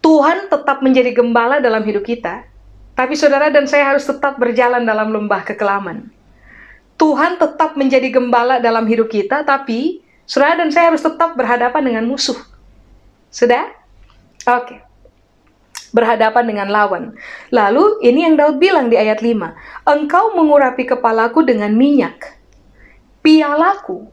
Tuhan 0.00 0.48
tetap 0.48 0.80
menjadi 0.80 1.12
gembala 1.12 1.60
dalam 1.60 1.84
hidup 1.84 2.08
kita, 2.08 2.48
tapi 2.94 3.14
saudara 3.16 3.48
dan 3.48 3.64
saya 3.64 3.94
harus 3.94 4.04
tetap 4.04 4.36
berjalan 4.36 4.84
dalam 4.84 5.10
lembah 5.10 5.42
kekelaman. 5.46 6.10
Tuhan 7.00 7.40
tetap 7.40 7.80
menjadi 7.80 8.12
gembala 8.12 8.60
dalam 8.60 8.84
hidup 8.84 9.08
kita, 9.08 9.40
tapi 9.40 10.04
saudara 10.28 10.60
dan 10.60 10.68
saya 10.68 10.92
harus 10.92 11.00
tetap 11.00 11.32
berhadapan 11.32 11.80
dengan 11.80 12.04
musuh. 12.04 12.36
Sudah? 13.32 13.72
Oke. 14.44 14.76
Okay. 14.76 14.78
Berhadapan 15.90 16.44
dengan 16.46 16.68
lawan. 16.70 17.16
Lalu 17.50 18.04
ini 18.04 18.22
yang 18.22 18.38
Daud 18.38 18.62
bilang 18.62 18.92
di 18.92 19.00
ayat 19.00 19.24
5. 19.24 19.88
Engkau 19.90 20.38
mengurapi 20.38 20.86
kepalaku 20.86 21.42
dengan 21.42 21.74
minyak. 21.74 22.38
Pialaku 23.24 24.06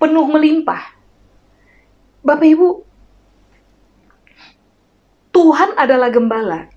penuh 0.00 0.26
melimpah. 0.30 0.94
Bapak 2.24 2.48
Ibu, 2.48 2.68
Tuhan 5.36 5.76
adalah 5.76 6.08
gembala. 6.08 6.75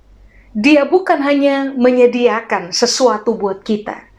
Dia 0.53 0.85
bukan 0.89 1.21
hanya 1.21 1.69
menyediakan 1.77 2.73
sesuatu 2.73 3.37
buat 3.37 3.61
kita, 3.61 4.09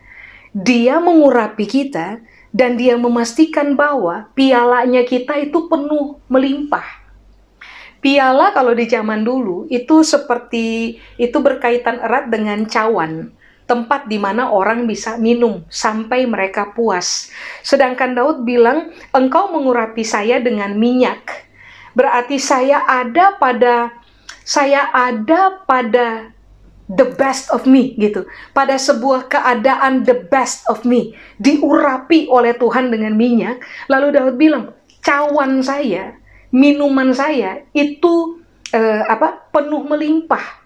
dia 0.54 1.02
mengurapi 1.02 1.66
kita 1.66 2.22
dan 2.50 2.74
dia 2.78 2.98
memastikan 2.98 3.74
bahwa 3.74 4.30
pialanya 4.34 5.06
kita 5.06 5.38
itu 5.42 5.66
penuh 5.70 6.18
melimpah. 6.30 6.86
Piala 8.00 8.50
kalau 8.56 8.72
di 8.72 8.88
zaman 8.88 9.26
dulu 9.26 9.68
itu 9.68 10.06
seperti 10.06 10.96
itu 11.20 11.38
berkaitan 11.38 12.00
erat 12.00 12.32
dengan 12.32 12.64
cawan, 12.64 13.28
tempat 13.68 14.08
di 14.10 14.16
mana 14.16 14.50
orang 14.50 14.88
bisa 14.88 15.20
minum 15.20 15.62
sampai 15.68 16.24
mereka 16.26 16.72
puas. 16.74 17.28
Sedangkan 17.62 18.16
Daud 18.16 18.42
bilang, 18.42 18.90
"Engkau 19.12 19.52
mengurapi 19.52 20.02
saya 20.02 20.42
dengan 20.42 20.74
minyak." 20.74 21.50
Berarti 21.92 22.38
saya 22.38 22.86
ada 22.86 23.36
pada 23.36 23.99
saya 24.50 24.90
ada 24.90 25.62
pada 25.62 26.34
the 26.90 27.06
best 27.14 27.54
of 27.54 27.70
me 27.70 27.94
gitu. 28.02 28.26
Pada 28.50 28.74
sebuah 28.74 29.30
keadaan 29.30 30.02
the 30.02 30.26
best 30.26 30.66
of 30.66 30.82
me 30.82 31.14
diurapi 31.38 32.26
oleh 32.26 32.58
Tuhan 32.58 32.90
dengan 32.90 33.14
minyak, 33.14 33.62
lalu 33.86 34.10
Daud 34.10 34.34
bilang, 34.34 34.74
"Cawan 35.06 35.62
saya, 35.62 36.18
minuman 36.50 37.14
saya 37.14 37.62
itu 37.70 38.42
eh, 38.74 39.06
apa? 39.06 39.38
penuh 39.54 39.86
melimpah." 39.86 40.58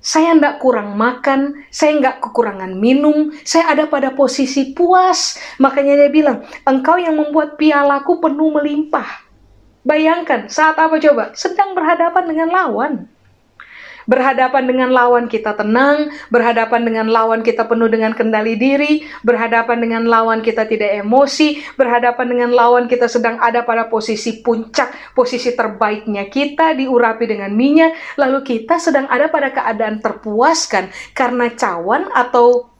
Saya 0.00 0.32
tidak 0.32 0.64
kurang 0.64 0.96
makan, 0.96 1.60
saya 1.68 2.00
nggak 2.00 2.24
kekurangan 2.24 2.72
minum, 2.72 3.36
saya 3.44 3.68
ada 3.76 3.84
pada 3.84 4.16
posisi 4.16 4.72
puas. 4.72 5.36
Makanya 5.60 5.92
dia 5.92 6.08
bilang, 6.08 6.40
engkau 6.64 6.96
yang 6.96 7.20
membuat 7.20 7.60
pialaku 7.60 8.16
penuh 8.16 8.48
melimpah. 8.48 9.28
Bayangkan, 9.84 10.48
saat 10.48 10.80
apa 10.80 10.96
coba? 10.96 11.36
Sedang 11.36 11.76
berhadapan 11.76 12.24
dengan 12.32 12.48
lawan 12.48 13.12
berhadapan 14.08 14.64
dengan 14.68 14.88
lawan 14.92 15.26
kita 15.26 15.56
tenang, 15.56 16.12
berhadapan 16.32 16.86
dengan 16.86 17.06
lawan 17.10 17.40
kita 17.44 17.66
penuh 17.66 17.88
dengan 17.90 18.12
kendali 18.16 18.56
diri, 18.56 19.04
berhadapan 19.26 19.80
dengan 19.80 20.02
lawan 20.06 20.40
kita 20.40 20.64
tidak 20.68 21.02
emosi, 21.02 21.60
berhadapan 21.76 22.26
dengan 22.30 22.50
lawan 22.54 22.84
kita 22.86 23.10
sedang 23.10 23.36
ada 23.42 23.64
pada 23.64 23.88
posisi 23.88 24.40
puncak, 24.40 25.16
posisi 25.16 25.52
terbaiknya 25.52 26.28
kita 26.28 26.72
diurapi 26.76 27.24
dengan 27.26 27.52
minyak, 27.52 27.96
lalu 28.16 28.44
kita 28.46 28.78
sedang 28.80 29.10
ada 29.10 29.28
pada 29.28 29.52
keadaan 29.52 29.98
terpuaskan 30.00 30.92
karena 31.12 31.52
cawan 31.56 32.08
atau 32.14 32.70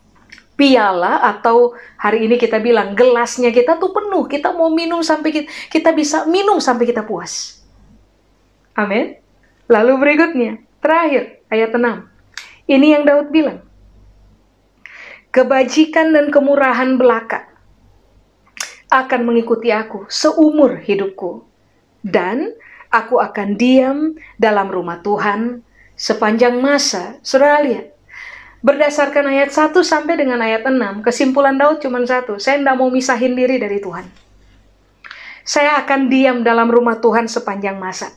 piala 0.61 1.25
atau 1.25 1.73
hari 1.97 2.29
ini 2.29 2.37
kita 2.37 2.61
bilang 2.61 2.93
gelasnya 2.93 3.49
kita 3.49 3.81
tuh 3.81 3.97
penuh, 3.97 4.29
kita 4.29 4.53
mau 4.53 4.69
minum 4.69 5.01
sampai 5.01 5.33
kita, 5.33 5.49
kita 5.73 5.97
bisa 5.97 6.29
minum 6.29 6.61
sampai 6.61 6.85
kita 6.85 7.01
puas. 7.01 7.65
Amin. 8.77 9.17
Lalu 9.73 9.93
berikutnya, 9.97 10.61
Terakhir, 10.81 11.45
ayat 11.53 11.77
6. 11.77 12.09
Ini 12.69 12.87
yang 12.97 13.05
Daud 13.05 13.29
bilang. 13.29 13.61
Kebajikan 15.31 16.11
dan 16.11 16.33
kemurahan 16.35 16.99
belaka 16.99 17.47
akan 18.91 19.21
mengikuti 19.23 19.71
aku 19.71 20.09
seumur 20.11 20.83
hidupku. 20.83 21.47
Dan 22.01 22.57
aku 22.91 23.21
akan 23.21 23.55
diam 23.55 24.19
dalam 24.41 24.73
rumah 24.73 24.99
Tuhan 25.05 25.63
sepanjang 25.95 26.59
masa. 26.59 27.21
Saudara 27.21 27.61
lihat, 27.61 27.93
berdasarkan 28.65 29.31
ayat 29.31 29.53
1 29.53 29.77
sampai 29.85 30.17
dengan 30.17 30.41
ayat 30.41 30.65
6, 30.67 31.05
kesimpulan 31.05 31.61
Daud 31.61 31.85
cuma 31.85 32.01
satu, 32.03 32.41
saya 32.41 32.57
tidak 32.59 32.77
mau 32.81 32.89
misahin 32.89 33.37
diri 33.37 33.61
dari 33.61 33.79
Tuhan. 33.79 34.09
Saya 35.45 35.81
akan 35.85 36.09
diam 36.13 36.41
dalam 36.41 36.69
rumah 36.69 37.01
Tuhan 37.01 37.29
sepanjang 37.29 37.77
masa. 37.81 38.13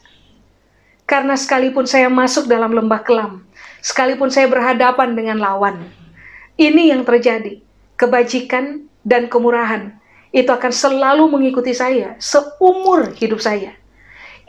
Karena 1.04 1.36
sekalipun 1.36 1.84
saya 1.84 2.08
masuk 2.08 2.48
dalam 2.48 2.72
lembah 2.72 3.04
kelam, 3.04 3.44
sekalipun 3.84 4.32
saya 4.32 4.48
berhadapan 4.48 5.14
dengan 5.14 5.38
lawan, 5.44 5.84
ini 6.56 6.94
yang 6.94 7.04
terjadi. 7.04 7.60
Kebajikan 7.94 8.90
dan 9.06 9.30
kemurahan 9.30 9.94
itu 10.34 10.50
akan 10.50 10.74
selalu 10.74 11.30
mengikuti 11.30 11.72
saya 11.78 12.18
seumur 12.18 13.14
hidup 13.14 13.38
saya. 13.38 13.78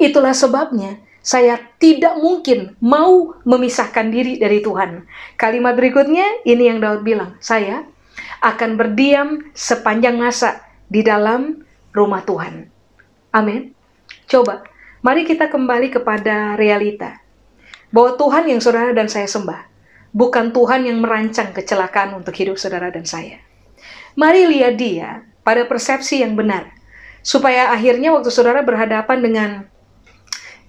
Itulah 0.01 0.33
sebabnya 0.33 0.99
saya 1.21 1.61
tidak 1.77 2.17
mungkin 2.19 2.73
mau 2.81 3.37
memisahkan 3.45 4.09
diri 4.09 4.41
dari 4.41 4.65
Tuhan. 4.65 5.05
Kalimat 5.37 5.77
berikutnya 5.77 6.45
ini 6.49 6.73
yang 6.73 6.81
Daud 6.81 7.05
bilang, 7.05 7.37
saya 7.39 7.85
akan 8.41 8.81
berdiam 8.81 9.45
sepanjang 9.53 10.17
masa 10.17 10.65
di 10.89 11.05
dalam 11.05 11.65
rumah 11.93 12.25
Tuhan. 12.25 12.69
Amin. 13.33 13.73
Coba 14.29 14.65
Mari 15.05 15.29
kita 15.29 15.53
kembali 15.53 15.93
kepada 15.93 16.57
realita. 16.57 17.21
Bahwa 17.93 18.17
Tuhan 18.17 18.49
yang 18.49 18.65
saudara 18.65 18.97
dan 18.97 19.13
saya 19.13 19.29
sembah, 19.29 19.69
bukan 20.17 20.49
Tuhan 20.49 20.89
yang 20.89 21.05
merancang 21.05 21.53
kecelakaan 21.53 22.17
untuk 22.17 22.33
hidup 22.33 22.57
saudara 22.57 22.89
dan 22.89 23.05
saya. 23.05 23.37
Mari 24.17 24.49
lihat 24.49 24.81
dia 24.81 25.29
pada 25.45 25.69
persepsi 25.69 26.25
yang 26.25 26.33
benar, 26.33 26.73
supaya 27.21 27.69
akhirnya 27.69 28.17
waktu 28.17 28.33
saudara 28.33 28.65
berhadapan 28.65 29.19
dengan 29.21 29.51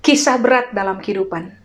kisah 0.04 0.36
berat 0.36 0.76
dalam 0.76 1.00
kehidupan, 1.00 1.56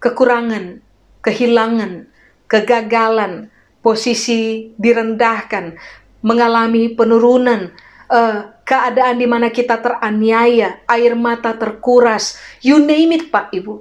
kekurangan, 0.00 0.80
kehilangan, 1.20 2.08
kegagalan, 2.48 3.52
posisi 3.84 4.72
direndahkan, 4.80 5.76
mengalami 6.24 6.88
penurunan, 6.96 7.68
uh, 8.08 8.57
keadaan 8.68 9.16
di 9.16 9.24
mana 9.24 9.48
kita 9.48 9.80
teraniaya, 9.80 10.84
air 10.84 11.16
mata 11.16 11.56
terkuras, 11.56 12.36
you 12.60 12.76
name 12.76 13.16
it 13.16 13.32
Pak 13.32 13.48
Ibu. 13.56 13.80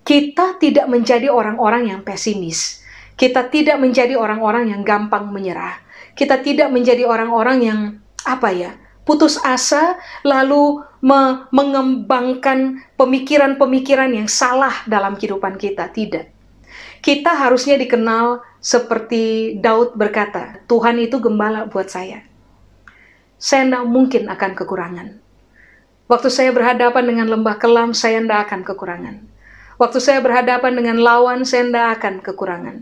Kita 0.00 0.56
tidak 0.56 0.88
menjadi 0.88 1.28
orang-orang 1.28 1.92
yang 1.92 2.00
pesimis. 2.00 2.80
Kita 3.20 3.52
tidak 3.52 3.76
menjadi 3.76 4.16
orang-orang 4.16 4.72
yang 4.72 4.80
gampang 4.80 5.28
menyerah. 5.28 5.84
Kita 6.16 6.40
tidak 6.40 6.72
menjadi 6.72 7.04
orang-orang 7.04 7.58
yang 7.60 7.80
apa 8.24 8.48
ya? 8.56 8.72
putus 9.04 9.40
asa 9.40 9.96
lalu 10.20 10.84
me 11.00 11.48
mengembangkan 11.48 12.84
pemikiran-pemikiran 13.00 14.12
yang 14.12 14.28
salah 14.28 14.84
dalam 14.84 15.16
kehidupan 15.16 15.56
kita. 15.56 15.88
Tidak. 15.88 16.24
Kita 17.00 17.32
harusnya 17.32 17.80
dikenal 17.80 18.44
seperti 18.60 19.56
Daud 19.60 19.96
berkata, 19.96 20.60
Tuhan 20.68 21.00
itu 21.00 21.16
gembala 21.24 21.64
buat 21.64 21.88
saya 21.88 22.28
tidak 23.64 23.86
mungkin 23.86 24.26
akan 24.26 24.52
kekurangan. 24.58 25.08
Waktu 26.10 26.28
saya 26.28 26.50
berhadapan 26.50 27.04
dengan 27.06 27.26
lembah 27.30 27.56
kelam, 27.56 27.94
saya 27.94 28.18
tidak 28.18 28.50
akan 28.50 28.60
kekurangan. 28.66 29.16
Waktu 29.78 29.98
saya 30.02 30.18
berhadapan 30.18 30.74
dengan 30.74 30.98
lawan, 30.98 31.46
saya 31.46 31.70
tidak 31.70 32.02
akan 32.02 32.14
kekurangan. 32.18 32.76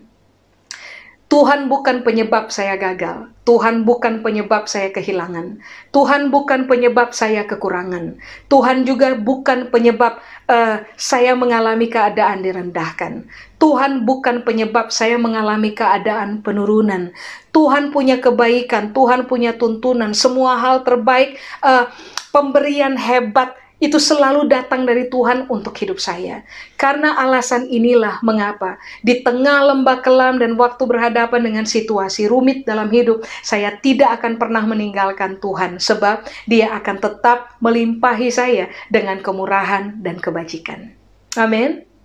Tuhan 1.27 1.67
bukan 1.67 2.07
penyebab 2.07 2.55
saya 2.55 2.79
gagal. 2.79 3.35
Tuhan 3.43 3.83
bukan 3.83 4.23
penyebab 4.23 4.71
saya 4.71 4.95
kehilangan. 4.95 5.59
Tuhan 5.91 6.31
bukan 6.31 6.71
penyebab 6.71 7.11
saya 7.11 7.43
kekurangan. 7.43 8.15
Tuhan 8.47 8.87
juga 8.87 9.19
bukan 9.19 9.75
penyebab 9.75 10.23
uh, 10.47 10.87
saya 10.95 11.35
mengalami 11.35 11.91
keadaan 11.91 12.47
direndahkan. 12.47 13.27
Tuhan 13.57 14.05
bukan 14.05 14.45
penyebab 14.45 14.93
saya 14.93 15.17
mengalami 15.17 15.73
keadaan 15.73 16.45
penurunan. 16.45 17.13
Tuhan 17.57 17.89
punya 17.89 18.21
kebaikan, 18.21 18.93
Tuhan 18.93 19.25
punya 19.25 19.57
tuntunan, 19.57 20.13
semua 20.13 20.61
hal 20.61 20.85
terbaik, 20.85 21.41
uh, 21.65 21.89
pemberian 22.29 23.01
hebat 23.01 23.57
itu 23.77 24.01
selalu 24.01 24.49
datang 24.49 24.89
dari 24.89 25.09
Tuhan 25.13 25.53
untuk 25.53 25.77
hidup 25.77 26.01
saya. 26.01 26.45
Karena 26.81 27.17
alasan 27.21 27.69
inilah 27.69 28.25
mengapa 28.25 28.81
di 29.05 29.21
tengah 29.21 29.69
lembah 29.73 30.01
kelam 30.01 30.41
dan 30.41 30.57
waktu 30.57 30.89
berhadapan 30.89 31.45
dengan 31.45 31.65
situasi 31.69 32.25
rumit 32.29 32.65
dalam 32.65 32.89
hidup, 32.89 33.25
saya 33.45 33.77
tidak 33.81 34.21
akan 34.21 34.41
pernah 34.41 34.65
meninggalkan 34.65 35.37
Tuhan 35.41 35.77
sebab 35.77 36.25
Dia 36.49 36.73
akan 36.81 36.97
tetap 37.01 37.57
melimpahi 37.61 38.33
saya 38.33 38.73
dengan 38.89 39.21
kemurahan 39.21 40.01
dan 40.01 40.17
kebajikan. 40.21 40.97
Amin. 41.37 41.96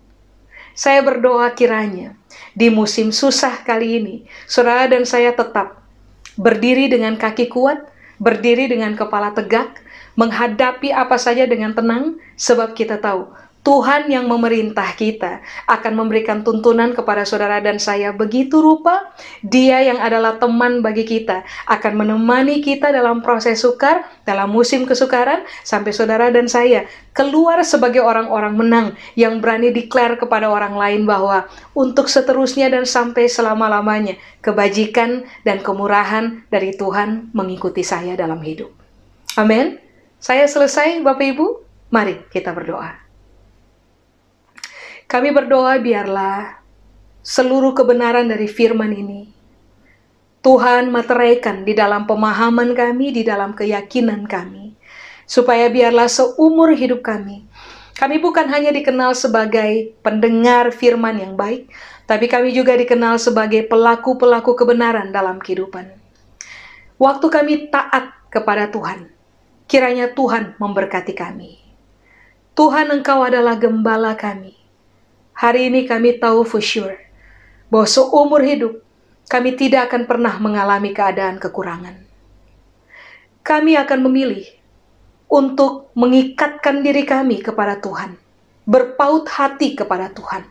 Saya 0.72 1.04
berdoa 1.04 1.52
kiranya 1.52 2.16
di 2.56 2.72
musim 2.72 3.12
susah 3.12 3.60
kali 3.64 4.00
ini, 4.00 4.16
saudara 4.48 4.88
dan 4.88 5.04
saya 5.04 5.32
tetap 5.36 5.80
berdiri 6.36 6.88
dengan 6.88 7.16
kaki 7.16 7.52
kuat, 7.52 7.84
berdiri 8.16 8.68
dengan 8.68 8.96
kepala 8.96 9.36
tegak, 9.36 9.80
menghadapi 10.16 10.92
apa 10.92 11.16
saja 11.20 11.44
dengan 11.44 11.72
tenang, 11.76 12.16
sebab 12.36 12.72
kita 12.72 13.00
tahu 13.00 13.28
Tuhan 13.62 14.10
yang 14.10 14.26
memerintah 14.26 14.90
kita 14.98 15.38
akan 15.70 15.94
memberikan 15.94 16.42
tuntunan 16.42 16.90
kepada 16.98 17.22
saudara 17.22 17.62
dan 17.62 17.78
saya 17.78 18.10
begitu 18.10 18.58
rupa 18.58 19.14
dia 19.38 19.78
yang 19.86 20.02
adalah 20.02 20.42
teman 20.42 20.82
bagi 20.82 21.06
kita 21.06 21.46
akan 21.70 21.94
menemani 21.94 22.58
kita 22.58 22.90
dalam 22.90 23.22
proses 23.22 23.62
sukar 23.62 24.02
dalam 24.26 24.50
musim 24.50 24.82
kesukaran 24.82 25.46
sampai 25.62 25.94
saudara 25.94 26.34
dan 26.34 26.50
saya 26.50 26.90
keluar 27.14 27.62
sebagai 27.62 28.02
orang-orang 28.02 28.54
menang 28.58 28.86
yang 29.14 29.38
berani 29.38 29.70
declare 29.70 30.18
kepada 30.18 30.50
orang 30.50 30.74
lain 30.74 31.06
bahwa 31.06 31.46
untuk 31.70 32.10
seterusnya 32.10 32.66
dan 32.66 32.82
sampai 32.82 33.30
selama-lamanya 33.30 34.18
kebajikan 34.42 35.22
dan 35.46 35.62
kemurahan 35.62 36.42
dari 36.50 36.74
Tuhan 36.74 37.30
mengikuti 37.30 37.86
saya 37.86 38.18
dalam 38.18 38.42
hidup. 38.42 38.74
Amin. 39.38 39.78
Saya 40.18 40.50
selesai 40.50 40.98
Bapak 40.98 41.30
Ibu. 41.30 41.46
Mari 41.94 42.26
kita 42.34 42.50
berdoa. 42.50 43.01
Kami 45.12 45.28
berdoa 45.28 45.76
biarlah 45.76 46.64
seluruh 47.20 47.76
kebenaran 47.76 48.32
dari 48.32 48.48
firman 48.48 48.96
ini 48.96 49.28
Tuhan 50.40 50.88
materaikan 50.88 51.68
di 51.68 51.76
dalam 51.76 52.08
pemahaman 52.08 52.72
kami, 52.72 53.12
di 53.12 53.22
dalam 53.22 53.52
keyakinan 53.52 54.24
kami. 54.24 54.72
Supaya 55.28 55.68
biarlah 55.68 56.08
seumur 56.08 56.72
hidup 56.72 57.04
kami, 57.04 57.44
kami 57.92 58.24
bukan 58.24 58.48
hanya 58.50 58.72
dikenal 58.72 59.12
sebagai 59.12 59.92
pendengar 60.00 60.72
firman 60.72 61.20
yang 61.20 61.36
baik, 61.36 61.68
tapi 62.08 62.26
kami 62.26 62.56
juga 62.56 62.72
dikenal 62.74 63.20
sebagai 63.20 63.68
pelaku-pelaku 63.68 64.56
kebenaran 64.56 65.12
dalam 65.12 65.38
kehidupan. 65.38 65.92
Waktu 66.96 67.26
kami 67.28 67.54
taat 67.68 68.16
kepada 68.32 68.66
Tuhan, 68.72 69.12
kiranya 69.68 70.10
Tuhan 70.10 70.56
memberkati 70.56 71.14
kami. 71.14 71.60
Tuhan 72.56 72.90
Engkau 72.90 73.22
adalah 73.22 73.60
gembala 73.60 74.16
kami. 74.18 74.61
Hari 75.42 75.74
ini 75.74 75.90
kami 75.90 76.22
tahu 76.22 76.46
for 76.46 76.62
sure 76.62 76.94
bahwa 77.66 77.82
seumur 77.82 78.46
hidup 78.46 78.78
kami 79.26 79.58
tidak 79.58 79.90
akan 79.90 80.06
pernah 80.06 80.38
mengalami 80.38 80.94
keadaan 80.94 81.42
kekurangan. 81.42 81.98
Kami 83.42 83.74
akan 83.74 84.06
memilih 84.06 84.46
untuk 85.26 85.90
mengikatkan 85.98 86.86
diri 86.86 87.02
kami 87.02 87.42
kepada 87.42 87.82
Tuhan, 87.82 88.14
berpaut 88.70 89.26
hati 89.26 89.74
kepada 89.74 90.14
Tuhan, 90.14 90.46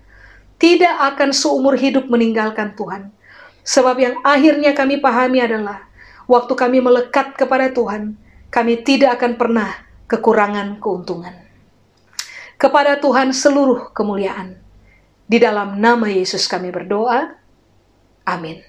tidak 0.60 1.16
akan 1.16 1.32
seumur 1.32 1.80
hidup 1.80 2.12
meninggalkan 2.12 2.76
Tuhan. 2.76 3.16
Sebab 3.64 3.96
yang 3.96 4.20
akhirnya 4.28 4.76
kami 4.76 5.00
pahami 5.00 5.40
adalah 5.40 5.88
waktu 6.28 6.52
kami 6.52 6.84
melekat 6.84 7.40
kepada 7.40 7.72
Tuhan, 7.72 8.20
kami 8.52 8.84
tidak 8.84 9.24
akan 9.24 9.40
pernah 9.40 9.72
kekurangan 10.12 10.84
keuntungan. 10.84 11.48
Kepada 12.60 13.00
Tuhan 13.00 13.32
seluruh 13.32 13.96
kemuliaan 13.96 14.61
di 15.32 15.40
dalam 15.40 15.80
nama 15.80 16.12
Yesus 16.12 16.44
kami 16.52 16.76
berdoa. 16.76 17.40
Amin. 18.28 18.60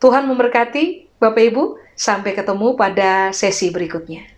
Tuhan 0.00 0.24
memberkati 0.24 1.12
Bapak 1.20 1.44
Ibu. 1.52 1.64
Sampai 1.92 2.32
ketemu 2.32 2.72
pada 2.72 3.36
sesi 3.36 3.68
berikutnya. 3.68 4.31